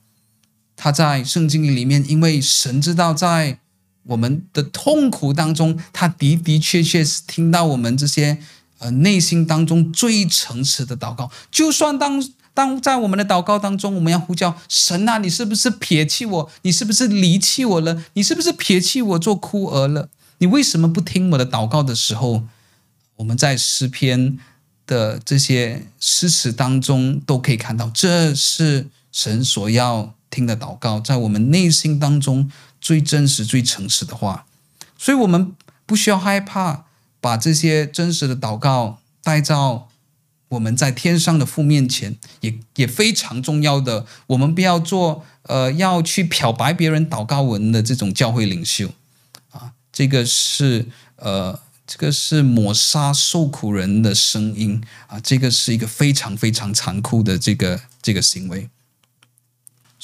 [0.75, 3.59] 他在圣经里面，因为神知道在
[4.03, 8.37] 我们的痛苦当中，他的的确确是听到我们这些
[8.79, 11.31] 呃内心当中最诚实的祷告。
[11.49, 12.21] 就算当
[12.53, 16.51] 当在我们的祷告当中，我们要呼叫神啊，你是不是撇弃我？
[16.63, 18.03] 你是不是离弃我了？
[18.13, 20.09] 你是不是撇弃我做孤儿了？
[20.39, 22.43] 你为什么不听我的祷告的时候，
[23.15, 24.37] 我们在诗篇
[24.85, 30.13] 的这些诗词当中都可以看到，这是神所要。
[30.33, 32.49] 听的祷告，在我们内心当中
[32.81, 34.47] 最真实、最诚实的话，
[34.97, 35.53] 所以我们
[35.85, 36.85] 不需要害怕
[37.21, 39.89] 把这些真实的祷告带到
[40.49, 44.07] 我们在天上的父面前，也也非常重要的。
[44.27, 48.89] 我们不要做呃要去漂白别人祷告文的这种教会领袖
[49.51, 58.69] 啊，这个是呃这个是抹杀受苦人的声音啊，这个是一个非常非常残酷的这个这个行为。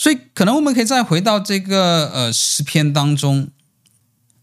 [0.01, 3.49] 所以，可能我们可以再回到这个呃诗篇当中。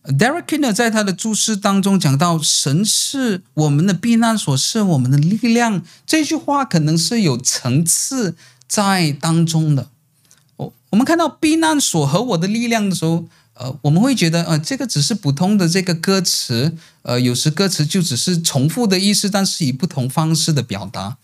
[0.05, 8.37] Derek Kidner 在他的注释当中讲到：“神是我们的避难所，是我们的力量。”这句话可能是有层次
[8.69, 9.89] 在当中的。
[10.57, 21.17] 我我们看到“避难所”和“我的力量”的时候，呃，我们会觉得，呃，这个只是普通的这个歌词，呃，有时歌词就只是重复的意思，但是以不同方式的表达。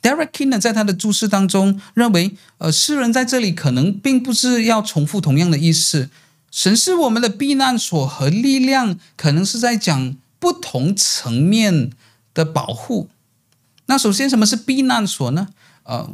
[0.00, 6.08] Derek keener 在他的注释当中认为，呃，诗人在这里可能并不是要重复同样的意思。
[6.50, 11.90] 神是我们的避难所和力量，可能是在讲不同层面
[12.32, 13.08] 的保护。
[13.86, 15.48] 那首先，什么是避难所呢？
[15.82, 16.08] 呃，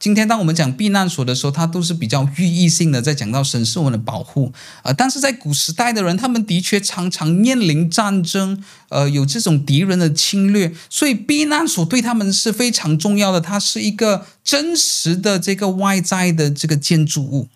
[0.00, 4.52] 今天当我们讲避难所的时候，它都是比较寓意性的，在讲到神是我们的保护。
[4.84, 13.40] 呃，但是在古时代的人，他们的确常常面临战争，呃，有这种敌人的侵略，所以避难所对他们是非常重要的。
[13.40, 17.48] 它是一个真实的这个外在的这个建筑物，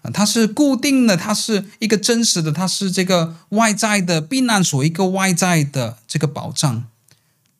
[0.00, 6.84] 啊，它是固定的，它是一个真实的，它是这个外在的避难所，一个外在的这个保障。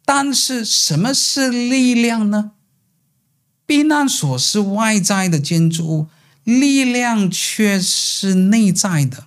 [0.07, 2.53] 但是什么是力量呢？
[3.67, 6.07] 避难所是外在的建筑物，
[6.45, 9.27] 力量却是内在的。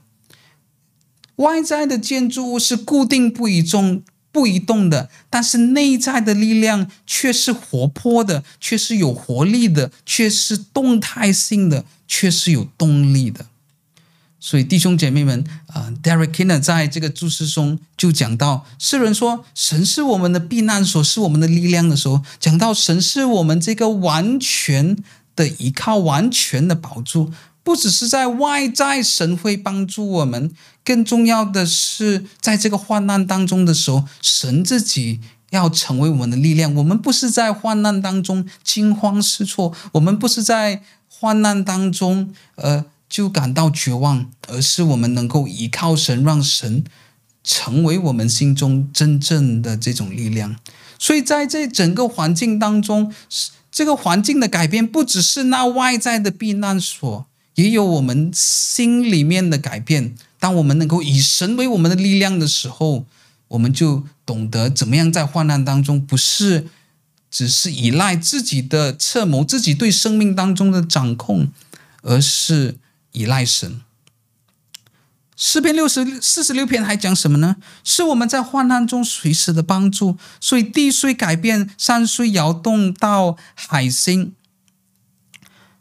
[1.38, 13.48] 外在的建筑物是固定不移动、不移动的，但是内在的力量却是活泼的，却是有活力的，却是动态性的，却是有动力的。
[14.48, 24.96] 所以弟兄姐妹们，啊，Derek Kidner 在这个注释中就讲到，诗人说神是我们的避难所，是我们的力量的时候，讲到神是我们这个完全
[25.36, 27.30] 的依靠，完全的保住，
[27.62, 30.50] 不只是在外在神会帮助我们，
[30.86, 35.20] 更重要的是在这个患难当中的时候，神自己
[35.50, 36.74] 要成为我们的力量。
[36.74, 42.86] 我们不是在患难当中惊慌失措，我们不是在患难当中，呃。
[43.10, 46.84] 就感到绝望，而是我们能够依靠神，让神
[47.44, 50.58] 成为我们心中真正的这种力量。
[51.00, 53.14] 所以在这整个环境当中，
[53.72, 60.14] 这个环境的改变不只是那外在的避难所，也有我们心里面的改变。
[60.40, 63.06] 当我们能够以神为我们的力量的时候，
[63.48, 66.68] 我们就懂得怎么样在患难当中，不是
[67.32, 71.48] 只是依赖自己的策谋，自己对生命当中的掌控，
[72.02, 72.76] 而是。
[73.12, 73.82] 依赖神，
[75.36, 77.58] 诗篇六十四十六篇还讲什么呢？
[77.84, 80.18] 是我们在患难中随时的帮助。
[80.40, 84.34] 所以地虽改变，山虽摇动到海心，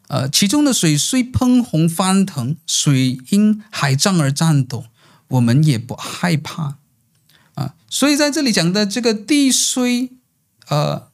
[0.08, 4.84] 呃，其中的水虽喷红翻腾，水因海涨而颤抖，
[5.28, 6.76] 我们也不害怕
[7.54, 7.74] 啊。
[7.88, 10.10] 所以在这里讲的这个地虽
[10.68, 11.08] 呃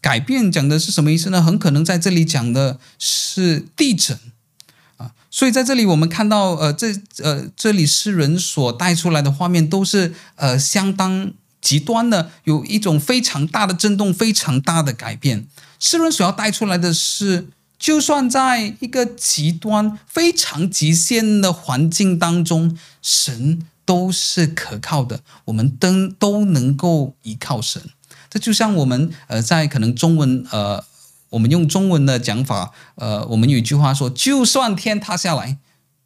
[0.00, 1.42] 改变，讲的是什么意思呢？
[1.42, 4.18] 很可能在这里讲的是地震。
[5.34, 15.46] 所以在这里，我们看到，呃，这呃，这里诗人所带出来的画面都是呃相当极端的，有一种非常大的震动，非常大的改变。
[15.80, 27.80] 诗人所要带出来的是，就算在一个极端、非常极限的环境当中，神都是可靠的，我们都都能够依靠神。
[28.28, 30.84] 这就像我们呃，在可能中文呃。
[31.32, 35.56] 我们用中文的讲法，呃，我们有一句话说：“就算天塌下来，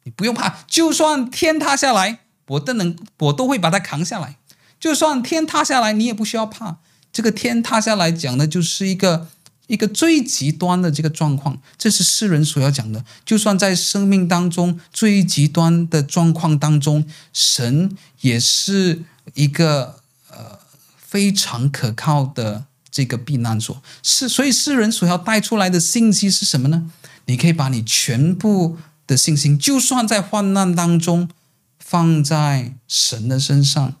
[0.03, 4.37] 你不用怕；就算天塌下来，我都能，我都会把它扛下来。
[4.79, 6.77] 就算天塌下来，你也不需要怕。
[7.11, 9.27] 这个天塌下来讲的就是一个
[9.67, 13.03] 一个最极端的这个状况，这是诗人所要讲的。
[13.25, 19.03] 就算在生命当中最极端的状况当中，神也是
[19.33, 19.99] 一个
[20.31, 20.59] 呃
[20.95, 22.66] 非常可靠的。”
[22.97, 26.89] 这个避难所是，所以诗人所要带出来的信息是什么呢？
[27.25, 28.75] 你可以把你全部
[29.05, 31.29] 的信心，就算在患难当中，
[31.77, 33.93] 放在神的身上。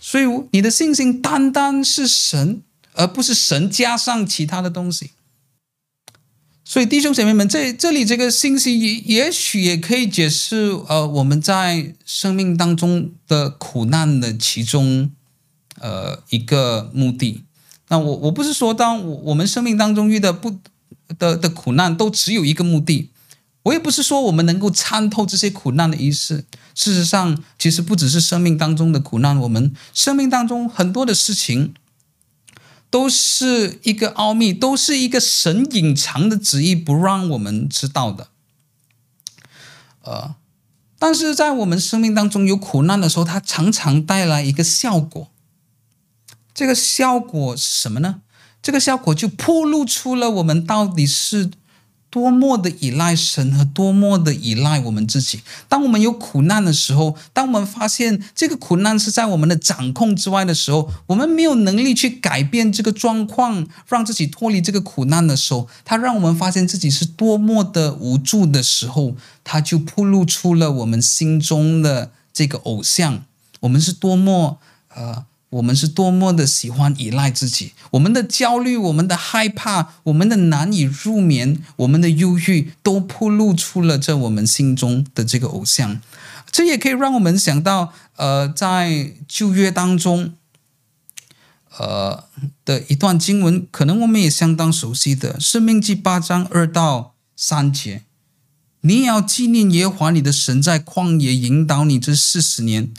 [0.00, 2.62] 所以你的信心单单是神，
[2.92, 5.10] 而不是神加上其他的东西。
[6.64, 15.10] 所以弟兄姐妹们，这这里这个信息也也许也可以解释，呃，我们在生命当中的苦难的其中，
[15.80, 17.42] 呃，一个目的。
[17.88, 20.58] 那我我不是说，当我我们生命当中遇到不
[21.18, 23.10] 的的苦难都只有一个目的，
[23.64, 26.44] 我也不是说我们能够参透这些苦难的意思。
[26.74, 31.74] 事实上，其实不只是生命当中的苦难，我们生命当中很多的事情
[32.90, 38.28] 都是一个奥秘，都是一个神隐藏的旨意，不让我们知道的。
[40.02, 40.34] 呃，
[40.98, 45.30] 但是在我们生命当中有苦难的时候，它常常带来一个效果。
[46.54, 48.20] 这个效果是什么呢？
[48.62, 51.50] 这个效果就暴露出了我们到底是
[52.08, 55.42] 多么的依赖神和多么的依赖我们自己。
[55.68, 73.24] 当我们有苦难的时候，当我们发现这个苦难是在我们的掌控之外的时候，我们没有能力去改变这个状况，让自己脱离这个苦难的时候，它让我们发现自己是多么的无助的时候，它就暴露出了我们心中的这个偶像。
[73.60, 74.58] 我们是多么
[74.94, 75.26] 呃。
[75.54, 86.00] 我们是多么的喜欢依赖自己，我们的焦虑、我们的害怕、我们的难以入眠、我们的忧郁，都暴露出了这我们心中的这个偶像。
[86.50, 90.34] 这也可以让我们想到，呃，在旧约当中，
[91.78, 92.24] 呃
[92.64, 98.02] 的一段经文，可能我们也相当熟悉的，《申命记》八章二到三节：
[98.80, 102.90] 你也要纪念耶和华你的神在旷野引导你这四十年。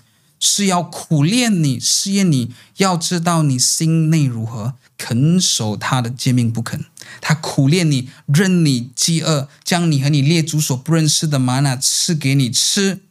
[0.47, 6.85] 是要苦练你，试验你，要知道你心内如何，肯守他的诫命不肯。
[7.19, 13.01] 他苦练你，任你饥饿，将你和你列祖所不认识的吗哪赐给你吃。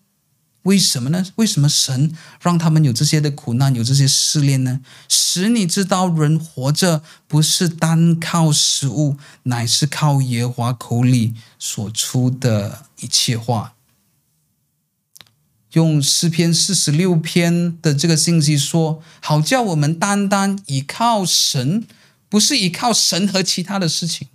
[0.62, 1.26] 为什么呢？
[1.35, 4.80] 为什么神让他们有这些的苦难，有这些试炼呢？
[5.09, 13.74] 使你知道人活着不是单靠食物，乃是靠耶和华口里所出的一切话。
[15.75, 21.85] 用诗篇四十六篇的这个信息说，好叫我们单单依靠神，
[22.29, 24.29] 不是依靠神和其他的事情。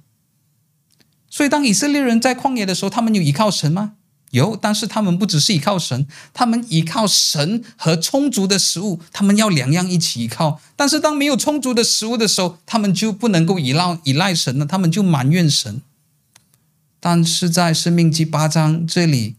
[1.30, 3.94] 所以，当以色列人在旷野的时候，他们有依靠神吗？
[4.32, 10.60] 有，但是他们不只是依靠神，他们依靠神和充足的食物，他们要两样一起依靠。
[10.76, 15.82] 但是，当没有充足的食物的时候，他们就不能够依赖依赖神了，他们就埋怨神。
[17.00, 19.39] 但是在生命记八章这里。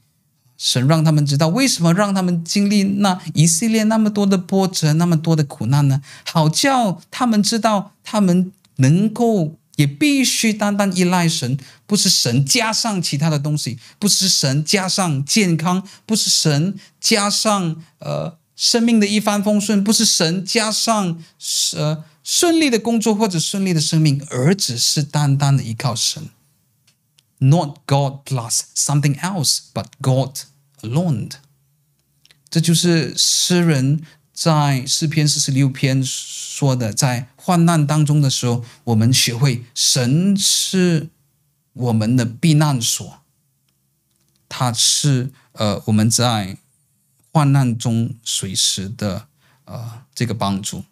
[0.60, 6.02] 神让他们知道为什么让他们经历那一系列那么多的波折，那么多的苦难呢？
[6.26, 21.18] 好叫他们知道，他们能够也必须单单依赖神，不是神加上其他的东西，不是神加上健康，不是神加上呃生命的一帆风顺，不是神加上
[21.74, 26.28] 呃顺利的工作或者顺利的生命，而只是单单的依靠神。
[27.38, 30.40] Not God plus something else, but God.
[30.82, 31.30] alone，
[32.48, 34.02] 这就是诗人
[34.32, 41.08] 在诗篇四十六篇说的，在患难当中的时候，我们学会神是
[41.72, 43.20] 我们的避难所，
[44.48, 46.56] 他是呃我们在
[47.32, 49.26] 患难中随时的
[49.66, 50.84] 呃这个帮助。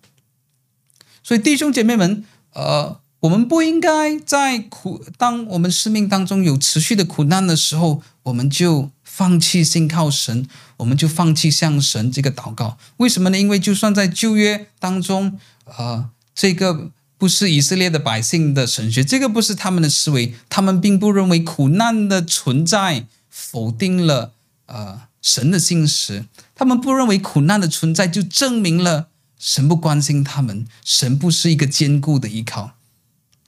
[1.22, 8.90] 所以弟兄姐妹们，呃，我们不应该在苦，当我们生命当中有持续的苦难的时候，我们就。
[9.18, 10.46] 放弃信靠神，
[10.76, 12.78] 我们就放弃向神这个祷告。
[12.98, 13.36] 为什么呢？
[13.36, 24.34] 因为就算在旧约当中，呃，这个不是以色列的百姓的神学，这个不是他们的思维，他们并不认为苦难的存在否定了
[24.66, 32.74] 呃神的信实，他们不认为苦难的存在就证明了神不关心他们，神不是一个坚固的依靠。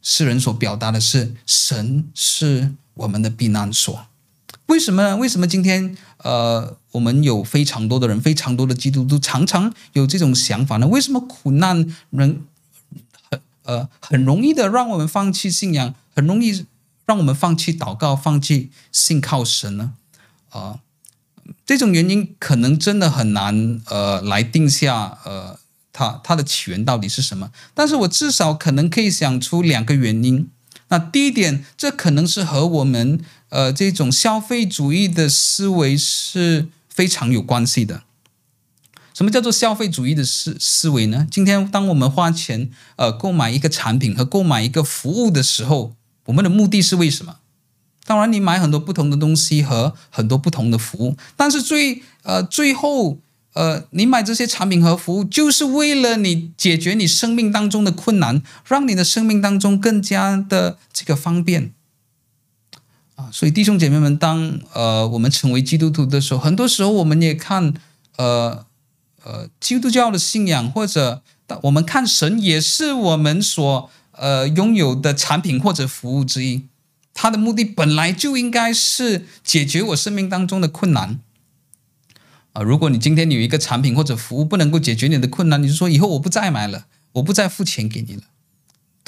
[0.02, 4.09] 诗人所表达的是，神是我们的避难所。
[4.70, 5.16] 为什么？
[5.16, 10.86] 为什么今天呃，我们有非常多的人，非常多的基督徒常常有这种想法呢？
[10.86, 12.40] 为什么苦难能
[13.28, 16.64] 很呃很容易的让我们放弃信仰，很容易
[17.04, 19.94] 让我们放弃祷告，放弃信靠神呢？
[20.50, 20.78] 啊、
[21.66, 25.58] 这种原因可能真的很难呃来定下呃
[25.92, 27.50] 它它的起源到底是什么。
[27.74, 30.48] 但是我至少可能可以想出两个原因。
[30.92, 33.20] 那第一点，这可能是和我们
[33.50, 38.02] 呃这种消费主义的思维是非常有关系的。
[39.12, 41.26] 什么叫做消费主义的思思维呢？
[41.30, 45.94] 今天当我们花钱呃购买一个产品和购买一个服务的时候，
[46.24, 47.36] 我们的目的是为什么？
[48.06, 53.18] 当然，你买很多不同的东西和很多不同的服务，但是最呃最后。
[53.52, 61.72] 呃，你买这些产品和服务，就是为了你解决你生命当中的困难，让你的生命当中更加的这个方便
[63.32, 67.74] 所以弟兄姐妹们，当呃我们成为基督徒的时候，很多时候我们也看
[68.16, 68.64] 呃
[69.24, 71.22] 呃基督教的信仰，或者
[71.62, 76.64] 我们看神也是我们所呃拥有的产品或者服务之一。
[77.12, 81.18] 他的目的本来就应该是解决我生命当中的困难。
[82.52, 88.22] 啊，如果你今天有一个产品或者服务不能够解决你的困难，你就说以后我不再买了，我不再付钱给你了。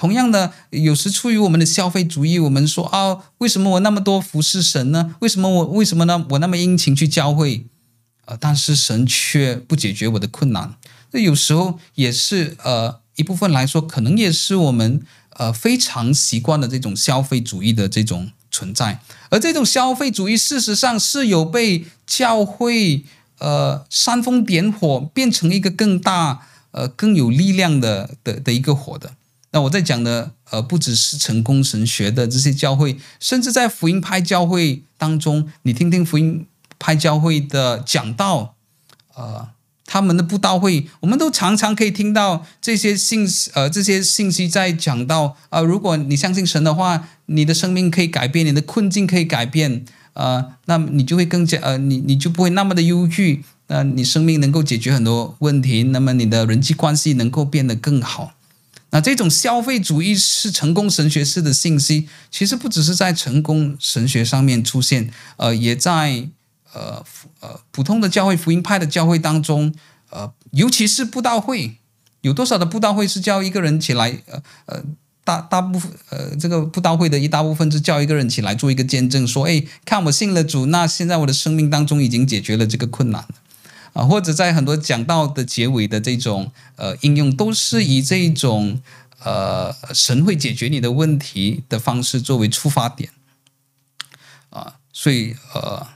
[0.03, 5.15] 同样的，有时出于我们的消费主义，我们说啊，为什么我那么多服侍神呢？
[5.21, 6.27] 为什么我为什么呢？
[6.31, 7.67] 我那么殷勤去教会，
[8.25, 10.75] 呃，但是神却不解决我的困难。
[11.13, 15.01] 那有时候也是呃一部分来说，可能也是我们
[15.35, 18.99] 呃非常习惯的这种消费主义的这种存在。
[19.31, 23.05] 而这种消费主义，事实上是有被教会。
[23.39, 29.15] 呃，煽风点火，变成一个更大、呃更有力量的的的一个火的。
[29.53, 36.47] 那我在讲的，呃，不只是成功神学的这些教会，甚至在福音派教会当中，你听听福音
[36.79, 38.55] 派教会的讲道，
[39.15, 39.49] 呃，
[39.85, 49.85] 他们的布道会，我们都常常可以听到这些信息，呃，这些信息在讲到、呃，如果你相信神的话，你的生命可以改变，你的困境可以改变。
[50.15, 58.33] 呃，那你就会更加呃，你你就不会那么的忧郁，呃，你生命能够解决很多问题，那么你的人际关系能够变得更好。
[58.93, 66.29] 那这种消费主义是成功神学式的信息，其实不只是在成功神学上面出现，呃，也在
[66.73, 67.05] 呃
[67.41, 69.75] 呃普通的教会、福音派的教会当中，
[70.11, 71.79] 呃，尤其是布道会，
[72.21, 74.85] 有多少的布道会是叫一个人起来，呃呃。
[75.25, 83.29] 大大部分呃，这个布道会的一大部分是叫一个人起来做一个见证，说：“哎，看我信了主，那现在我的生命当中已经解决了这个困难了。”
[83.93, 88.81] 啊，或者在很多讲道的结尾的这种呃应用，都是以这种
[89.23, 93.11] 呃神会解决你的问题的方式作为出发点
[94.51, 95.87] 啊，所以呃，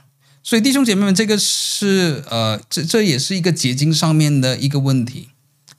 [0.43, 5.29] 所以弟兄姐妹们，这个是呃，这这也是一个结晶上面的一个问题。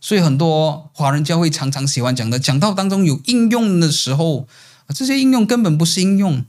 [0.01, 4.47] 所以很多华人教会常常喜欢讲的，讲道当中有应用的时候，
[4.95, 6.45] 这些应用根本不是应用，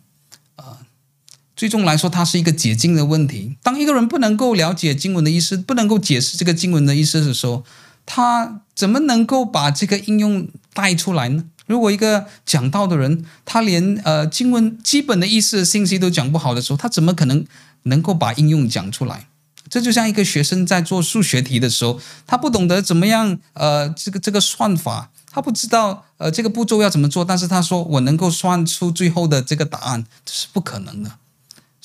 [1.60, 3.58] 最终来说，它是一个解经的问题。
[3.62, 7.66] 当一个人不能够了解经文的意思，不能够解释这个经文的意思的时候，
[8.06, 11.44] 他怎么能够把这个应用带出来呢？
[11.68, 17.46] 如果一个讲道的人，他连呃经文基本的意思信息都讲不好的时候，他怎么可能
[17.84, 19.28] 能够把应用讲出来？
[19.70, 31.12] 这就像一个学生在做数学题的时候，他不懂得怎么样，呃，这个这个算法，他不知道，呃，这个步骤要怎么做，但是他说我能够算出最后的这个答案，这是不可能的。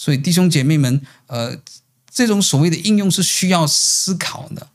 [0.05, 1.57] 所以弟兄姐妹们，呃，
[2.13, 4.69] 这种所谓的应用是需要思考的。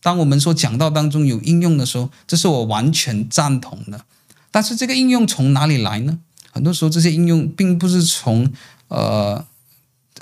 [0.00, 4.04] 当我们说讲道当中有应用的时候，这是我完全赞同的。
[4.52, 6.20] 但是这个应用从哪里来呢？
[6.52, 8.52] 很多时候这些应用并不是从，
[8.86, 9.44] 呃。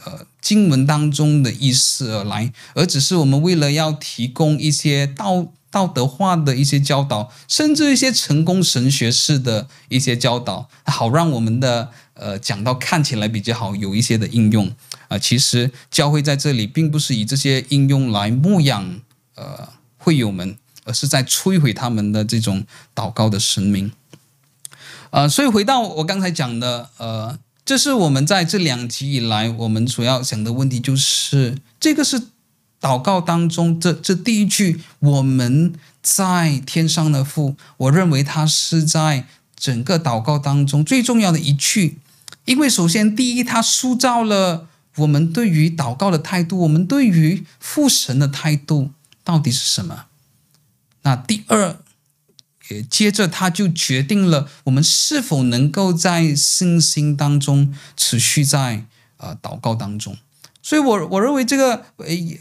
[0.05, 11.91] 呃，经文当中的意思而来，而只是我们为了要提供一些道道德化的一些教导，甚至一些成功神学式的一些教导，好让我们的
[12.21, 15.19] 呃讲到看起来比较好，有一些的应用啊、呃。
[15.19, 19.01] 其实教会在这里并不是以这些应用来牧养
[19.35, 22.65] 呃会友们，而是在摧毁他们的这种
[22.95, 23.91] 祷告的神明。
[25.11, 27.39] 啊、呃，所以回到我刚才讲的呃。
[27.63, 32.21] 这是我们在这两集以来，我们主要想的问题，就是这个是
[32.81, 41.99] 祷告当中这这第一句，我们在天上的父，我认为它是在整个祷告当中最重要的一句，
[42.51, 48.91] 因为首先第一，它塑造了我们对于祷告的态度，我们对于父神的态度
[49.23, 50.07] 到底是什么？
[51.03, 51.77] 那第二。
[52.89, 58.85] 接着，他就决定了我们是否能够在信心当中持续在
[59.17, 60.17] 呃祷告当中。
[60.63, 61.85] 所以我，我我认为这个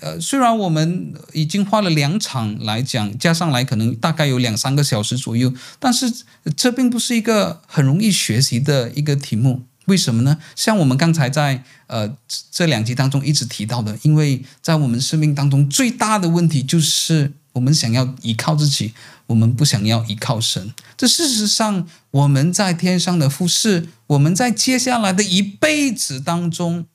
[0.01, 6.13] 呃，虽然我们已经花了两场来讲，加上来可能大概有两三个小时左右，但是
[6.55, 9.63] 这并不是一个很容易学习的一个题目。
[9.89, 10.37] 为什么呢？
[10.55, 12.15] 像我们刚才在呃
[12.49, 18.93] 这两集当中一直提到的，因为在我们生命当中最大的问题就是我们想要依靠自己。
[19.29, 26.87] 我们不想要依靠神，这事实上我们在天上的父是我们在接下来的一辈子当中，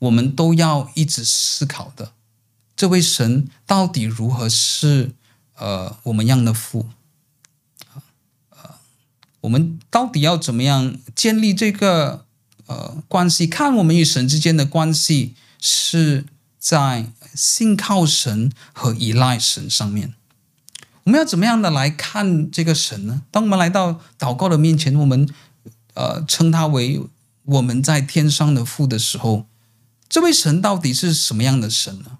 [0.00, 2.12] 我们都要一直思考的。
[2.76, 5.12] 这位神到底如何是
[5.56, 6.90] 呃我们样的父？
[9.46, 12.24] 我们到底要怎么样建立这个
[12.66, 13.46] 呃关系？
[13.46, 16.24] 看我们与神之间的关系是
[16.58, 20.14] 在信靠神和依赖神上面。
[21.04, 23.22] 我们要怎么样的来看这个神呢？
[23.30, 25.28] 当我们来到祷告的面前，我们
[25.94, 27.00] 呃称他为
[27.44, 29.46] 我们在天上的父的时候，
[30.08, 32.18] 这位神到底是什么样的神呢？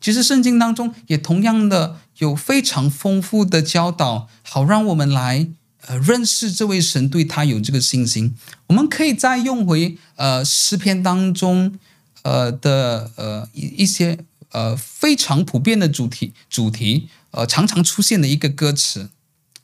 [0.00, 5.48] 其实圣经当中也同样的有非常丰富的教导，好让我们来
[5.86, 8.34] 呃认识这位神，对他有这个信心。
[8.66, 11.78] 我们可以再用回呃诗篇当中
[12.22, 14.18] 呃的呃一一些
[14.50, 19.10] 呃非常普遍的主题主题呃常常出现的一个歌词。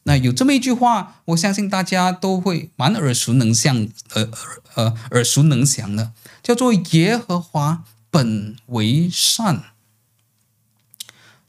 [0.05, 4.31] 那有这么一句话，我相信大家都会蛮耳熟能详，呃
[4.75, 6.13] 呃耳熟能详的，
[6.43, 9.65] 叫做“耶和华本为善”。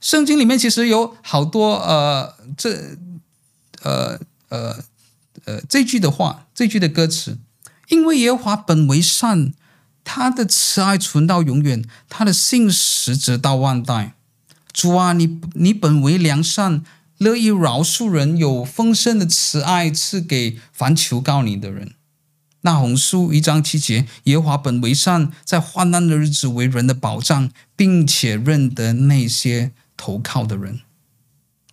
[0.02, 2.98] 圣经里面其实有好多呃这
[3.82, 4.20] 呃
[4.50, 4.84] 呃
[5.46, 7.38] 呃这句的话，这句的歌词，
[7.88, 9.54] 因为耶和华本为善，
[10.04, 14.14] 他的慈爱存到永远，他的信实直到万代。
[14.72, 16.84] 主啊，你你本为良善，
[17.18, 21.94] 乐意饶恕人，有丰盛的慈爱赐给凡求告你的人。
[22.62, 29.72] 那红书一章七节，耶和华本为善，在患难的日子为人的保障，并且认得那些。
[30.02, 30.80] 投靠的人，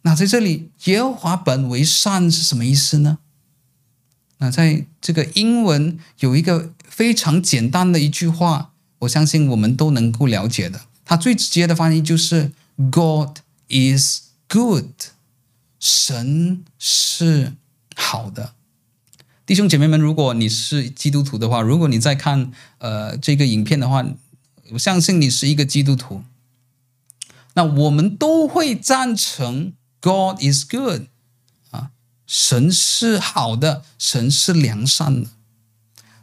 [0.06, 3.18] 那在这里，耶和华本为善是什么意思呢？
[4.38, 10.82] 那在这个英文有一个非常简单的一句话，我相信我们都能够了解的。
[11.04, 12.52] 它最直接的翻译就是
[12.92, 13.38] “God
[13.68, 14.92] is good”，
[15.80, 17.54] 神是
[17.96, 18.52] 好的。
[19.44, 24.06] 弟兄姐妹们，如果你是基督徒的话，如果你在看呃这个影片的话，
[24.70, 26.22] 我相信你是一个基督徒。
[27.54, 29.72] 那我们都会赞成
[30.06, 31.06] God is good
[31.72, 31.90] 啊，
[32.28, 35.30] 神是好的，神是良善的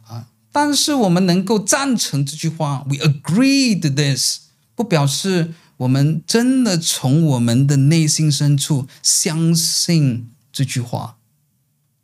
[0.06, 0.28] 啊。
[0.50, 4.38] 但是我们能够赞成这句话，We agree to this，
[4.74, 11.18] 不表示我们真的从我们的内心深处相信这句话。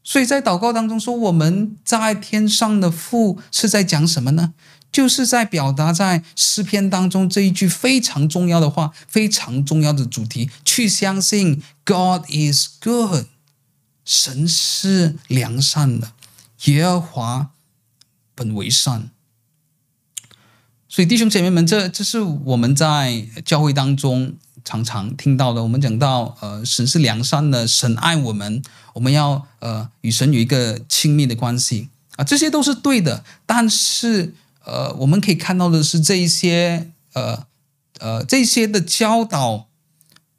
[0.03, 4.53] 所以在祷告当中说，我们在天上的父是在讲什么呢？
[4.93, 13.27] 就是在表达在诗篇当中这一句非常重要的话，非常重要的主题，去相信 God is good，
[14.05, 16.13] 神是良善的，
[16.65, 17.51] 耶和华
[18.35, 19.11] 本为善。
[20.89, 24.35] 所以弟兄姐妹们，这这是我们在教会当中
[24.65, 25.63] 常常听到的。
[25.63, 28.61] 我们讲到，呃，神是良善的，神爱我们，
[28.95, 34.35] 我们要呃与神有一个亲密的关系啊，这些都是对的，但是。
[34.71, 37.45] 呃，我们可以看到的是这一些呃
[37.99, 39.67] 呃这些的教导，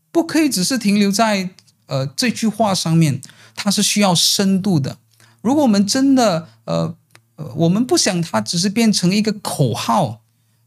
[0.10, 1.50] 不可以只是停留在
[1.88, 3.22] 呃这句话上面，
[3.54, 4.98] 它是需要深度的。
[5.42, 6.96] 如果我们真的呃
[7.36, 10.22] 呃，我们不想它只是变成一个口号，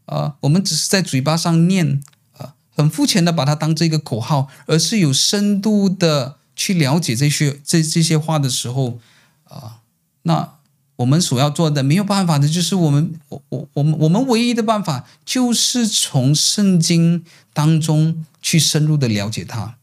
[0.05, 2.03] 呃，我们只是在嘴巴上念，
[2.37, 8.99] 呃，很肤浅的把它当这个口号，而是有深度的去了解这些这这些话的时候，
[9.45, 9.81] 啊、
[10.21, 10.53] 那。
[10.97, 19.75] 我们所要做的没有办法的，就是我们我我我们我们唯一的办法，就是从圣经当中去深入的了解它，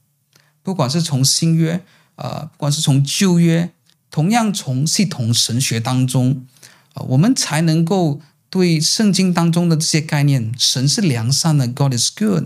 [0.63, 1.83] 不管是从新约
[2.15, 3.71] 啊、呃，不管是从旧约，
[4.11, 6.47] 同样从系统神学当中
[6.95, 12.45] 啊、呃，我们才能够对圣经当中的这些概念，神是良善的，God is good，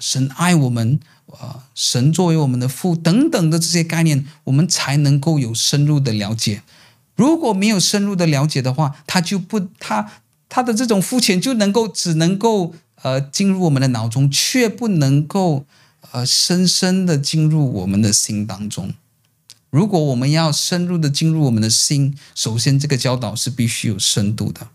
[0.00, 6.62] 神爱我们啊、呃，神作为我们的父等等的这些概念，我们才能够有深入的了解。
[7.22, 10.10] 如果没有深入的了解的话，他就不他
[10.48, 15.64] 他的这种肤浅就能够只能够呃进入我们的脑中，却不能够
[16.10, 18.92] 呃深深的进入我们的心当中。
[19.70, 24.66] 如果我们要深入的进入我们的心，首先这个教导是必须有深度的。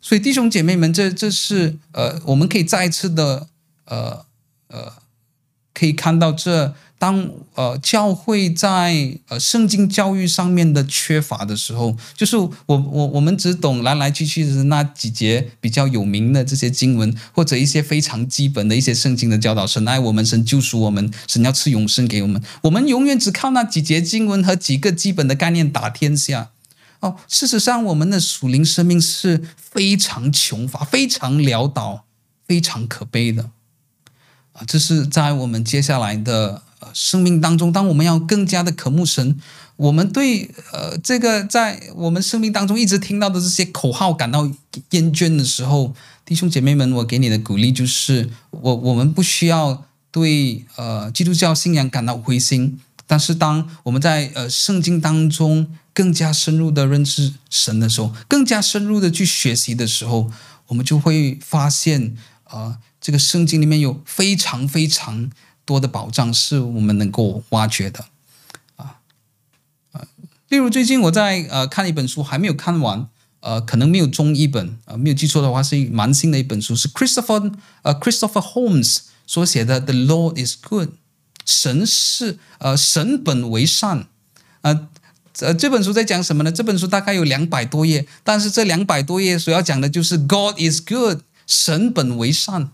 [0.00, 3.46] 所以弟兄姐妹们，这这是呃我们可以再一次的
[3.84, 4.24] 呃
[4.68, 4.92] 呃
[5.80, 6.74] 可以看到这。
[7.00, 26.50] 当呃教会在呃圣经教育上面的缺乏的时候，就是我我我们只懂来来去去的那几节比较有名的这些经文，或者一些非常基本的一些圣经的教导，神爱我们，神救赎我们，神要赐永生给我们，我们永远只靠那几节经文和几个基本的概念打天下。
[27.00, 32.04] 哦，事实上我们的属灵生命是非常穷乏、非常潦倒、
[32.46, 33.48] 非常可悲的。
[34.66, 36.62] 这是在我们接下来的。
[36.80, 39.38] 呃，生命当中，当我们要更加的渴慕神，
[39.76, 44.50] 我们对呃这个在我们生命当中一直听到的这些口号感到
[44.92, 45.94] 厌倦的时候，
[46.24, 60.30] 弟兄姐妹们，我给你的鼓励就是，我我们不需要对呃基督教信仰感到灰心，但是当我们在呃圣经当中更加深入的认识神的时候，更加深入的去学习的时候，
[60.68, 62.16] 我们就会发现、
[62.50, 65.30] 呃，这个圣经里面有非常非常。
[65.66, 68.06] 多的宝藏是我们能够挖掘的
[68.74, 68.98] 啊
[69.92, 70.02] 啊，
[70.48, 73.06] 例如最近我在呃看一本书，还没有看完，
[73.38, 80.88] 呃，可能没有中译本，呃，没有记错的话是蛮新的一本书，是 Christopher 呃 Christopher Holmes 所写的《The Lord is Good》，
[81.44, 84.08] 神是呃神本为善，
[84.62, 84.88] 呃
[85.38, 86.50] 呃，这本书在讲什么呢？
[86.50, 92.72] 这本书大概有两百多页，但是这两百多页所要讲的就是 God is good，神本为善。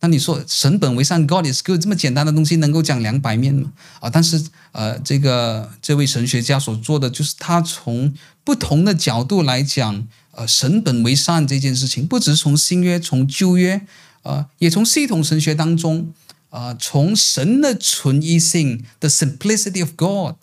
[0.00, 3.72] 那你说神本为善，God is good，这么简单的东西能够讲两百面吗？
[4.00, 8.12] 啊，但是呃，这个这位神学家所做的就是他从
[8.44, 13.86] 不同的角度来讲，呃，神本为善这件事情，不只是从新约，从旧约，
[14.22, 16.12] 呃，也从系统神学当中，
[16.50, 20.36] 啊、呃，从神的纯一性，the simplicity of God，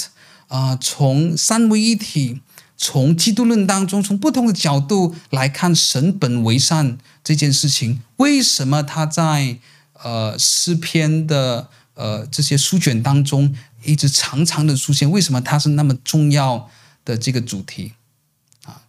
[0.47, 2.41] 啊、呃，从三位一体，
[2.75, 6.97] 从基督论当中，从不同的角度来看神本为善。
[7.23, 9.57] 这件事情为什么他在
[9.93, 15.09] 呃诗篇的呃这些书卷当中一直常常的出现？
[15.09, 16.69] 为什么它是那么重要
[17.05, 17.93] 的这个主题
[18.65, 18.83] 啊？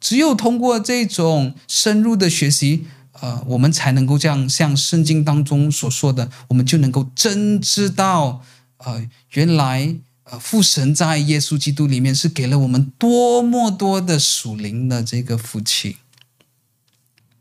[0.00, 2.86] 只有通过这种深入的学习，
[3.20, 8.42] 呃，我们才能够这样像圣经当中所说的，我们就能够真知道，
[8.78, 9.94] 呃，原来
[10.30, 15.96] 呃父神在耶稣基督里面是给了我们多么多的属灵的这个福气。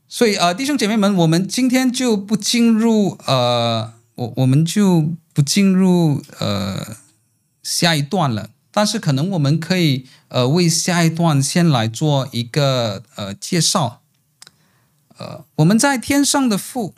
[0.08, 6.98] 所以呃，弟兄姐妹们，我们今天就不进入呃，我我们就不进入呃
[7.62, 8.52] 下一段了。
[8.72, 14.02] 但是可能我们可以呃为下一段先来做一个呃介绍。
[15.18, 16.94] 呃，我们在天上的父，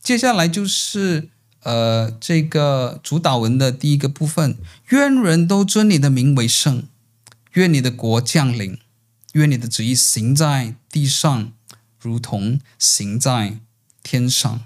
[0.00, 1.28] 接下来就是
[1.62, 4.56] 呃这个主祷文的第一个部分：
[4.88, 6.84] 愿人都尊你的名为圣，
[7.52, 8.78] 愿你的国降临，
[9.32, 11.52] 愿你的旨意行在地上。
[12.04, 13.60] 如同行在
[14.02, 14.62] 天上。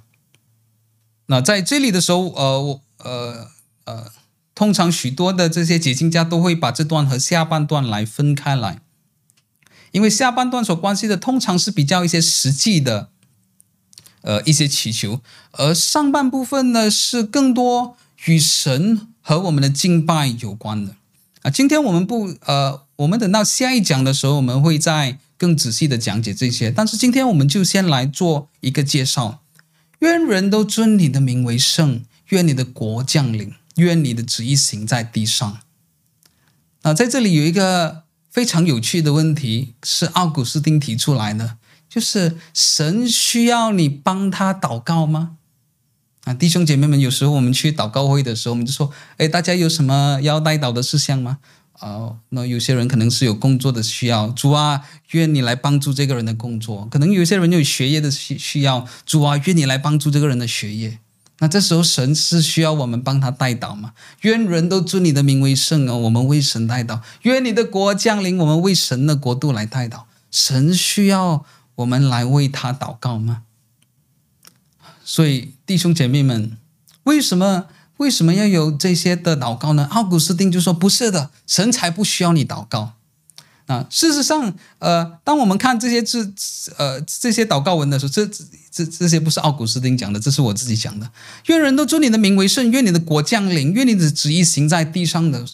[1.27, 3.51] 那在这里的时候，呃，我呃
[3.85, 4.11] 呃，
[4.55, 8.81] 通常许多的这些解经家都会把这段和下半段来分开来，
[9.93, 13.11] 因为下半段所关系的通常是比较一些实际的，
[14.27, 15.21] 呃，一些祈求，
[15.53, 17.97] 而上半部分呢是更多
[18.27, 20.97] 与神和我们的敬拜有关的。
[21.43, 25.19] 啊，今天我们不，呃，我们等到下一讲的时候，我们会再。
[25.39, 29.43] 更仔细的讲解这些，但是今天我们就先来做一个介绍。
[29.99, 35.59] 愿人都尊你的名为圣，愿你的国降临，愿你的旨意行在地上。
[36.85, 41.59] 那在这里有一个非常有趣的问题，是奥古斯丁提出来的，
[41.89, 45.37] 就是神需要你帮他祷告吗？
[46.25, 51.39] 啊，弟兄姐妹们，有时候我们去祷告会的时候，我们就说，哎，大家有什么要代祷的事项吗？
[51.81, 56.89] 哦，那有些人可能是有工作的需要，主啊，愿你来帮助这个人的工作。
[56.91, 60.99] 可能有些人有学业的需需要，主啊，愿你来帮助这个人的学业。
[61.39, 63.93] 那这时候神是需要我们帮他代祷吗？
[64.23, 67.01] 愿人都尊你的名为圣哦，我们为神代祷。
[67.23, 70.05] 愿你的国降临，我们为神的国度来代祷。
[70.31, 71.45] 神需要
[71.77, 73.45] 我们来为他祷告吗？
[75.05, 76.59] 所以弟兄姐妹们，
[77.05, 77.67] 为什么？
[77.99, 79.89] 为什么要有这些的祷告呢？
[79.91, 82.93] 奥古斯丁就说：“不是的，神才不需要你祷告。”
[83.67, 86.33] 啊，事实上，呃，当我们看这些字，
[86.77, 88.27] 呃，这些祷告文的时候，这
[88.71, 91.11] 这这些不是奥古斯丁讲的，这是我自己讲的。
[91.47, 95.47] 愿人都尊你的名为圣，愿你的国降临，愿你的旨意行在地上的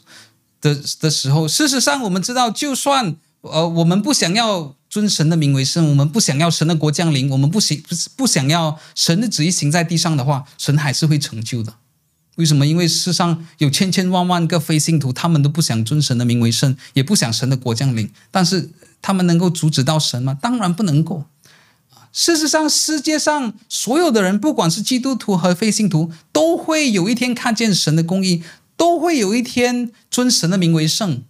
[0.60, 11.76] 的的时候，事实上，我们知道，就算呃我们不想要尊神的名为圣，我们不想要神的国降临，我们不行不不想要神的旨意行在地上的话，神还是会成就的。
[12.36, 12.66] 为什么？
[12.66, 18.10] 因为世上有千千万万个非信徒，他们都不想尊神的名为圣，也不想神的国降临。
[18.30, 18.68] 但是
[19.00, 20.36] 他们能够阻止到神吗？
[20.38, 21.24] 当然不能够。
[22.12, 28.42] 事实上，世界上所有的人，不管是基督徒和非信徒，都会有一天看见神的公义，
[28.76, 31.22] 都会有一天尊神的名为圣。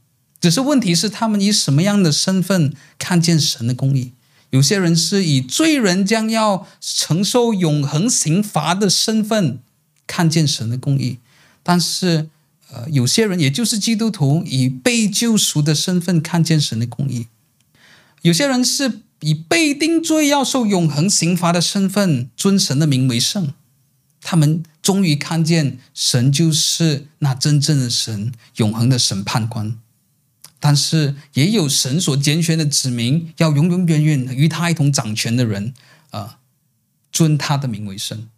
[0.43, 4.12] 只是问题是，他们以什么样的身份看见神的公义？
[4.51, 9.61] 有些人是以罪人将要承受永恒刑罚的身份。
[10.05, 11.18] 看见神的公义，
[11.62, 12.28] 但是，
[12.70, 17.28] 呃，有些人也就是基督徒，以被救赎的身份看见神的公义；
[18.20, 23.55] 有些人是以被定罪要受永恒刑罚的身份尊神的名为圣。
[24.20, 29.78] 他们终于看见神就是那真正的神，永恒的审判官。
[30.64, 35.74] 但是，也有神所拣选的子民，要永永远远与他一同掌权的人，
[36.10, 36.34] 啊、呃，
[37.10, 38.28] 尊他的名为圣。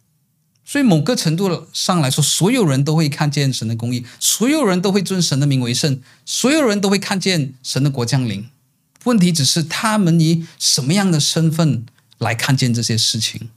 [0.65, 8.49] 所以，某个程度上来说，所有人都会看见神的公义，所有人都会尊神的名为圣，所有人都会看见神的国降临。
[9.03, 11.85] 问题只是他们以什么样的身份
[12.17, 13.49] 来看见这些事情。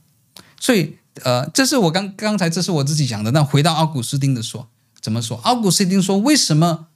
[0.61, 3.31] 所以，呃，这是我刚刚才这是我自己讲的。
[3.31, 4.69] 那回到奥古斯丁的说，
[5.01, 5.39] 怎么说？
[5.39, 6.89] 奥古斯丁说，为什么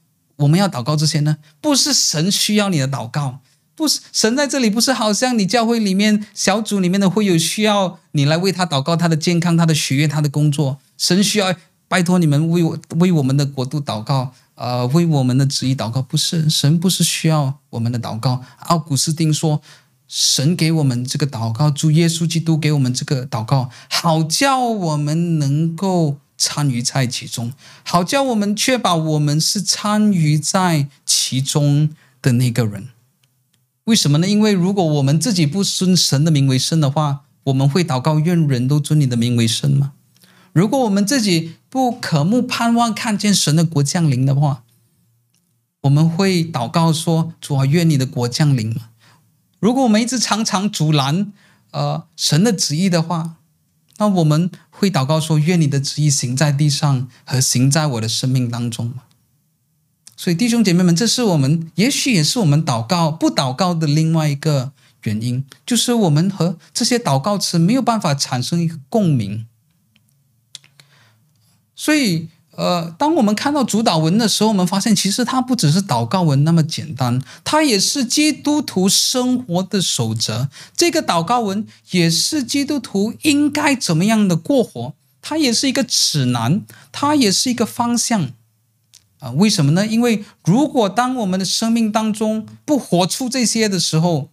[0.43, 1.39] 我们要祷告这些呢？
[1.61, 3.41] 不是神需要你的祷告。
[3.75, 10.79] 不是神在这里，不是好像你教会里面小组里面的会有需要你来为他祷告，他的健康、他的学业、他的工作。
[10.99, 11.55] 神需要
[11.89, 18.45] 拜托你们为我为我们的国度祷告、呃为我们的旨意祷告，不是，神不是需要我们的祷告。
[18.67, 19.63] 奥古斯丁说，
[20.07, 27.53] 神给我们这个祷告，主耶稣基督给我们这个祷告，好叫我们能够参与在其中，
[27.85, 31.91] 好叫我们确保我们是参与在其中
[32.21, 32.89] 的那个人。
[33.85, 34.27] 为什么呢？
[34.27, 39.93] 因为如果我们自己不尊神的名为圣的话，我们会祷告愿人都尊你的名为圣吗？
[40.53, 44.65] 如果我们自己不渴慕盼望看见神的国降临的话，
[45.83, 48.89] 我们会祷告说：“主啊，愿你的国降临吗？”
[49.61, 51.33] 如果我们一直常常阻拦
[51.71, 53.37] 呃神的旨意的话，
[54.03, 58.95] 那我们会祷告说：“愿你的旨意行在地上和行在我的生命当中？”
[60.19, 64.73] 所以，弟兄姐妹们，这是我们也许也是我们祷告不祷告的另外一个
[65.05, 69.47] 原因，就是我们和这些祷告词没有办法产生一个共鸣。
[71.77, 80.51] 所以，呃，当我们看到主祷文的时候，我们发现其实它不只是祷告文那么简单，它也是基督徒生活的守则。
[80.77, 84.93] 这个祷告文也是基督徒应该怎么样的过活，
[85.23, 88.33] 它也是一个指南，它也是一个方向。
[89.21, 89.87] 啊，为什么呢？
[89.87, 94.29] 因为如果当我们的生命当中不活出这些的时候，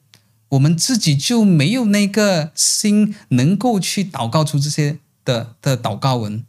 [0.50, 6.44] 我们自己就没有那个心能够去祷告出这些的的祷告文，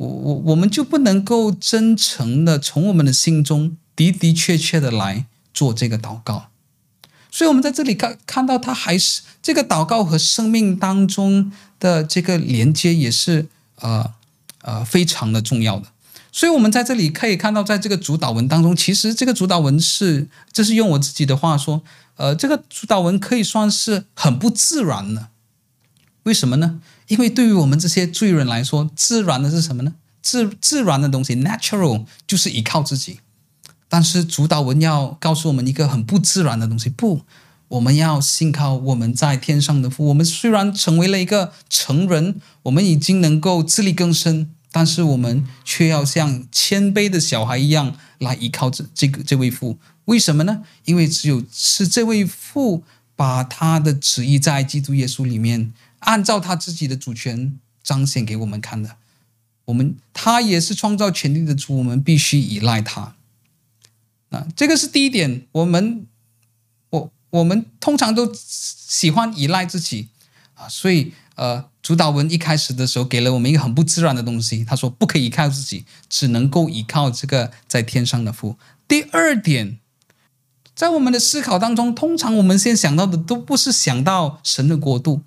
[0.00, 6.46] 我我我们就不能够真诚的从我们的心中的的确确的来做这个祷告。
[7.30, 13.46] 所以，我们在这里看看到，他还是这个祷告和生命当中的这个连接也是
[13.80, 14.14] 呃
[14.62, 15.88] 呃非常的重要的。
[16.32, 21.82] 所以，我们在这里可以看到，在这个主祷文当中，其实这个主祷文是，这是用我自己的话说，
[22.16, 25.28] 呃，这个主祷文可以算是很不自然的。
[26.22, 26.80] 为什么呢？
[27.10, 29.94] 因为对于我们这些罪人来说，自然的是什么呢？
[30.22, 33.18] 自自然的东西，natural 就是依靠自己。
[33.88, 37.22] 但是主祷文要告诉我们一个很不自然的东西，不，
[37.66, 40.06] 我们要信靠我们在天上的父。
[40.06, 44.50] 我们虽然成为了一个成人，我们已经能够自力更生。
[44.72, 50.62] 但是我们却要像谦卑的小孩一样来依靠这这个这位父，为什么呢？
[50.84, 52.84] 因为只有是这位父
[53.16, 58.96] 把他的旨意在基督耶稣里面，按照他自己的主权彰显给我们看的。
[59.66, 63.14] 我们他也是创造全地的主，我们必须依赖他。
[64.30, 65.46] 啊，这个是第一点。
[65.52, 66.06] 我们
[66.90, 70.08] 我我们通常都喜欢依赖自己
[70.54, 71.70] 啊，所以呃。
[71.82, 74.62] 主祷文一开始的时候，给了我们一个很不自然的东西。
[74.66, 79.78] 他说：“不可以依靠自己，只能够依靠这个在天上的父。”第二点，
[80.74, 85.22] 在我们的思考当中，通常我们先想到的都不是想到神的国度，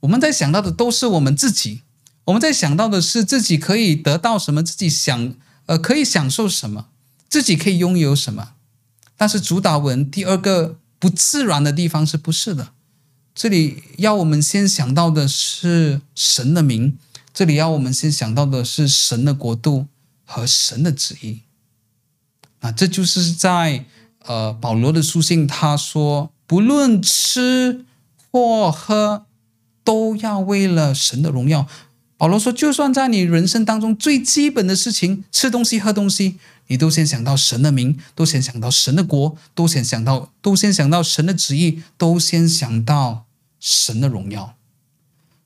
[0.00, 1.82] 我们在想到的都是我们自己。
[2.26, 5.34] 我们在想到的是自己可以得到什么，自己想
[5.66, 6.88] 呃可以享受什么，
[7.28, 8.54] 自己可以拥有什么。
[9.16, 12.72] 但是主打文第二个不自然的地方是不是的？
[13.34, 16.98] 这里要我们先想到的是神的名，
[17.34, 19.86] 这里要我们先想到的是神的国度
[20.24, 21.42] 和神的旨意。
[22.60, 23.84] 啊，这就是在
[24.24, 27.84] 呃保罗的书信，他说不论吃
[28.32, 29.25] 或喝，
[29.86, 31.66] 都要为了神的荣耀。
[32.18, 43.22] 保罗说，就算在你人生当中最基本的事情，吃东西、喝东西，你都先想到神的名，都先想到神的国，都先想到，都先想到神的旨意，都先想到。
[43.58, 44.54] 神的荣耀，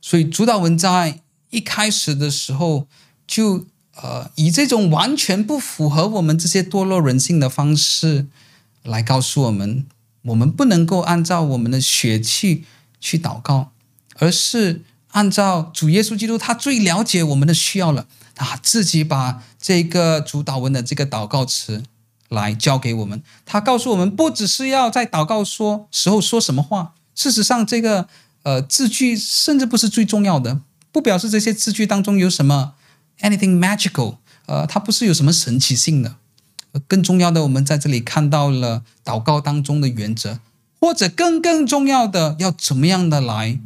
[0.01, 1.21] 所以主祷文在
[1.51, 2.87] 一开始的时候
[3.25, 8.27] 就呃以这种完全不符合我们这些堕落人性的方式
[8.83, 9.87] 来告诉我们，
[10.23, 12.65] 我们不能够按照我们的血气
[13.01, 13.71] 去祷告，
[14.21, 21.83] 而是按照主耶稣基督他最了解我们的需要了，他自己把这个主祷文的这个祷告词
[22.29, 26.93] 来教给我们，他告诉我们不只是要在祷告说时候说什么话。
[27.15, 28.07] 事实上，这个
[28.45, 30.61] 呃字句甚至不是最重要的，
[30.93, 32.75] 不表示这些字句当中有什么
[33.21, 34.17] anything magical，
[34.47, 36.17] 呃，它不是有什么神奇性的。
[36.87, 40.39] 更重要的，我们在这里看到了祷告当中的原则，
[40.81, 43.59] 或者更更重要的，要怎么样的来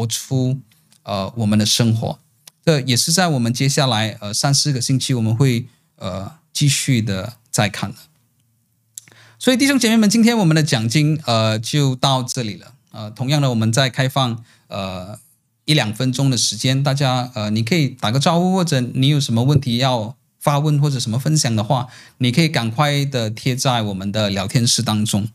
[0.00, 0.58] 活出
[1.02, 2.18] 呃我们的生活。
[2.64, 5.66] 这也是在我们接下来呃三四个星期我们会
[5.96, 7.96] 呃继续的再看的。
[9.38, 12.74] 所以弟兄姐妹们，今天我们的讲经呃就到这里了。
[12.92, 15.18] 呃，同样的，我们再开放呃
[15.64, 21.86] 一两分钟的时间，大家呃，你可以打个招呼，或者你有什么问题要发问或者什么分享的话，
[22.18, 25.28] 你可以赶快的贴在我们的聊天室当中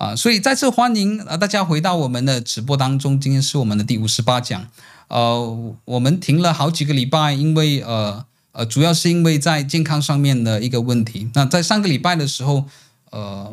[0.00, 4.66] 啊、所以再次欢迎啊大家回到我们的直播当中，今天是我们的第五十八讲。
[5.08, 11.28] 呃，我们停了好几个礼拜，因为呃呃，主要是因为在健康上面的一个问题。
[11.34, 12.64] 那在上个礼拜的时候，
[13.10, 13.52] 呃，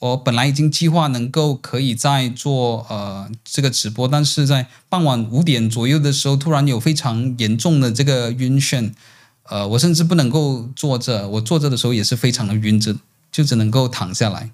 [0.00, 8.92] 我本来已经计划能够可以再做呃这个直播，但是在傍晚五点左右的时候，突然有非常严重的这个晕眩，
[9.44, 12.94] 呃，我甚至不能够坐着，我坐着的时候也是非常的晕着，
[13.32, 14.50] 就只能够躺下来。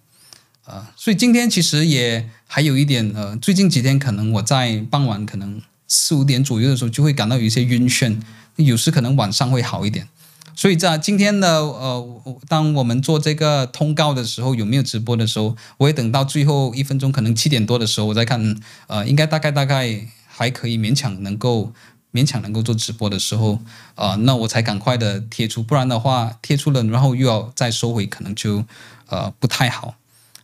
[0.66, 8.20] 呃，所以今天其实也还有一点，呃，最近几天可能我在傍晚可能四五点左右的时候就会感到有一些晕眩。
[8.56, 10.06] 有时可能晚上会好一点，
[10.54, 21.72] 所以在今天呢呃，当我们做这个通告的时候，有没有直播的时候，我会等到最后一分钟，可能七点多的时候，我再看，呃，应该大概大概还可以勉强能够
[22.12, 23.58] 勉强能够做直播的时候，
[23.94, 28.62] 呃，那我才赶快的贴出，不然的话贴出了，然后又要再收回，可能就
[29.06, 29.94] 呃不太好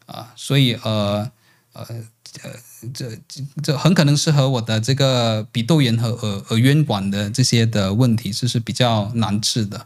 [0.08, 1.30] 啊，所以呃
[1.72, 1.86] 呃
[2.42, 2.50] 呃。
[2.94, 3.10] 这
[3.60, 9.84] 这很可能是和我的这个鼻窦炎和耳耳咽管的这些的问题，这是比较难治的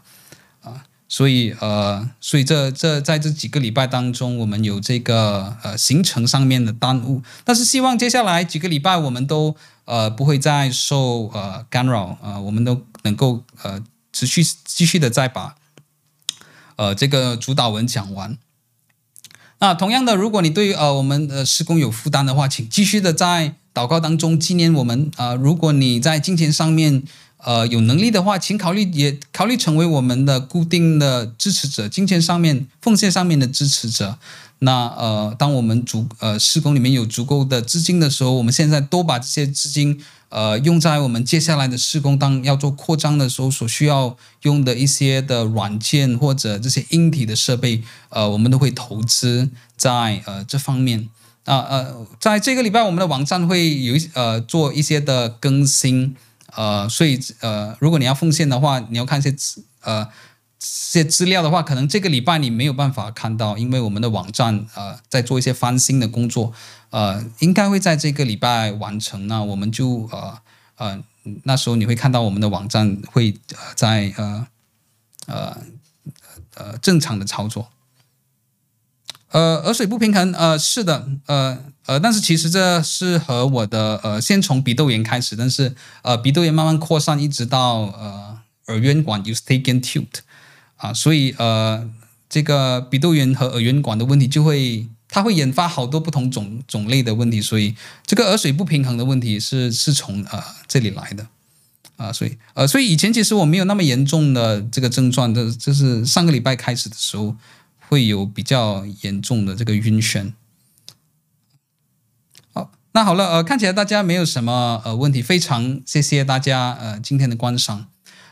[0.61, 9.55] 啊，所以呃，所以这这在这几个礼拜当中，我们有这个呃行程上面的耽误，但是希望接下来几个礼拜我们都
[9.85, 15.55] 呃不会再受呃干扰啊，呃，我们都能够呃持续继续的再把
[16.75, 18.37] 呃这个主导文讲完。
[19.63, 25.35] 那同样的，如果你对呃我们的施工有负担的话，请继续的在祷告当中纪念我们啊、呃。
[25.35, 27.01] 如果你在金钱上面
[27.37, 34.17] 呃有能力的话，请考虑也考虑成为我们的固定的支持者，金钱上面奉献上面的支持者。
[34.59, 39.97] 那呃，当我们足呃施工里面有足够的资金的时候，我们现在都把这些资金
[40.33, 51.09] 呃用在我们接下来的施工当要做扩张的时候所需要用的一些的软件或者这些硬体的设备，呃，我们都会投资在呃这方面。
[51.45, 56.15] 啊呃，呃，在这个礼拜我们的网站会有呃做一些的更新，
[56.55, 59.33] 呃，所以呃如果你要奉献的话，你要看一些
[59.81, 60.07] 呃。
[60.63, 66.53] 这些资料的话，可能这个礼拜你没有办法看到，因为我们的网站呃在做一些翻新的工作，
[66.91, 69.27] 呃，应该会在这个礼拜完成。
[69.27, 70.37] 那我们就呃
[70.77, 71.03] 呃
[71.43, 73.35] 那时候你会看到我们的网站会
[73.75, 74.47] 在呃
[75.25, 75.57] 呃
[76.55, 77.67] 呃正常的操作。
[79.31, 81.57] 呃，耳水不平衡，呃，是的，呃
[81.87, 90.07] 呃，但是其实这是和我的呃先从鼻窦炎开始，但是呃鼻窦炎慢慢扩散，一直到呃耳咽管 Eustachian tube。
[90.83, 91.89] 啊，所以呃，
[92.27, 97.73] 这个鼻窦炎和耳咽管的问题就会，它会引发好多不同种种类的问题，所以
[98.05, 101.25] 这个耳水不平衡的问题是是从呃这里来的，
[101.95, 107.33] 啊，所以呃，所以以前其实我没有那么严重的这个症状的，就是上个礼拜开始的时候
[107.87, 110.33] 会有比较严重的这个晕眩。
[112.51, 117.87] 好，那好了，呃，看起来大家没有什么呃问题，非常谢谢大家呃今天的观赏，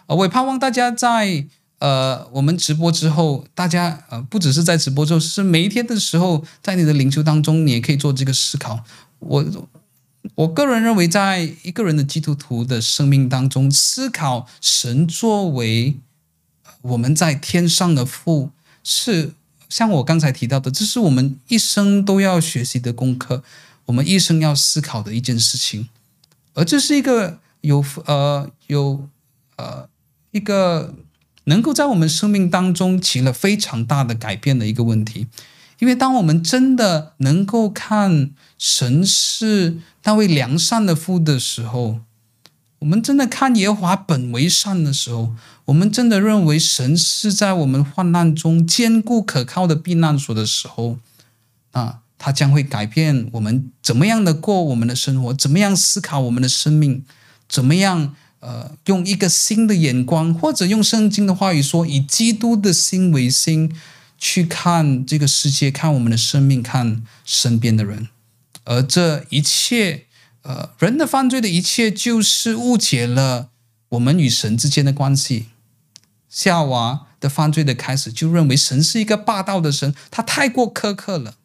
[0.08, 1.48] 呃，我也盼望大家在。
[1.82, 8.84] 呃，我们直播之后，大家呃，不只是在直播之后，是每一天的时候，在你的灵修当中，你也可以做这个思考。
[9.18, 9.44] 我
[10.36, 15.96] 我个人认为，在一个人的基督徒的生命当中，思考神作为
[16.84, 18.52] 我们在天上的父，
[18.84, 19.34] 是
[19.68, 23.44] 像我刚才提到的，这是我们一生都要学习的功课，
[23.88, 25.90] 我们一生要思考的一件事情。
[26.54, 29.10] 而这是一个有呃有
[29.56, 29.90] 呃
[30.30, 30.94] 一个。
[31.52, 35.28] 能够在我们生命当中起了非常大的改变的一个问题，
[35.80, 42.00] 因为当我们真的能够看神是那位良善的父的时候，
[42.80, 45.34] 我们真的看耶和华本为善的时候，
[45.66, 51.00] 我们真的认为神是在我们患难中坚固可靠的避难所的时候，
[51.72, 57.04] 啊，他将会改变我们怎么样的过我们的生活，怎么样思考我们的生命，
[57.50, 58.16] 怎么样。
[58.42, 63.72] 呃，用一个新的眼光，或者用圣经的话语说，以基督的心为心
[64.18, 68.10] 去看这个世界，看我们的生命，看身边的人。
[68.64, 70.06] 而这一切，
[70.42, 73.50] 呃，人的犯罪的一切，就是误解了
[73.90, 75.46] 我们与神之间的关系。
[76.28, 81.36] 夏娃的犯罪的开始，就认为神是一个霸道的神，他太过苛刻了。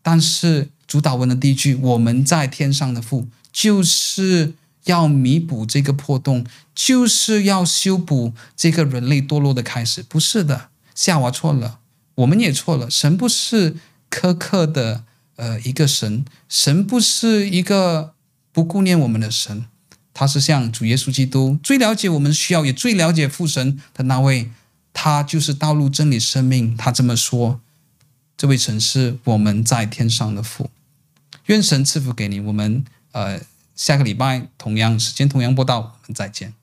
[0.00, 4.54] 但是主祷文的第一句，我们在天上的父，就是。
[4.84, 6.44] 要弥补这个破洞，
[6.74, 10.02] 就是要修补这个人类堕落的开始。
[10.02, 11.78] 不是的，夏娃错了，
[12.16, 12.90] 我们也错了。
[12.90, 13.76] 神不是
[14.10, 15.04] 苛刻的，
[15.36, 18.14] 呃，一个神，神不是一个
[18.50, 19.66] 不顾念我们的神，
[20.12, 24.50] 他是像主耶稣基督，最了解我们需要，也最了解父神的那位，
[24.92, 26.76] 他就是道路、真理、生命。
[26.76, 27.60] 他这么说，
[28.36, 30.70] 这位神是我们在天上的父，
[31.46, 32.40] 愿神赐福给你。
[32.40, 33.40] 我们呃。
[33.74, 36.54] 下个礼拜同样时间同样播到，我们再见。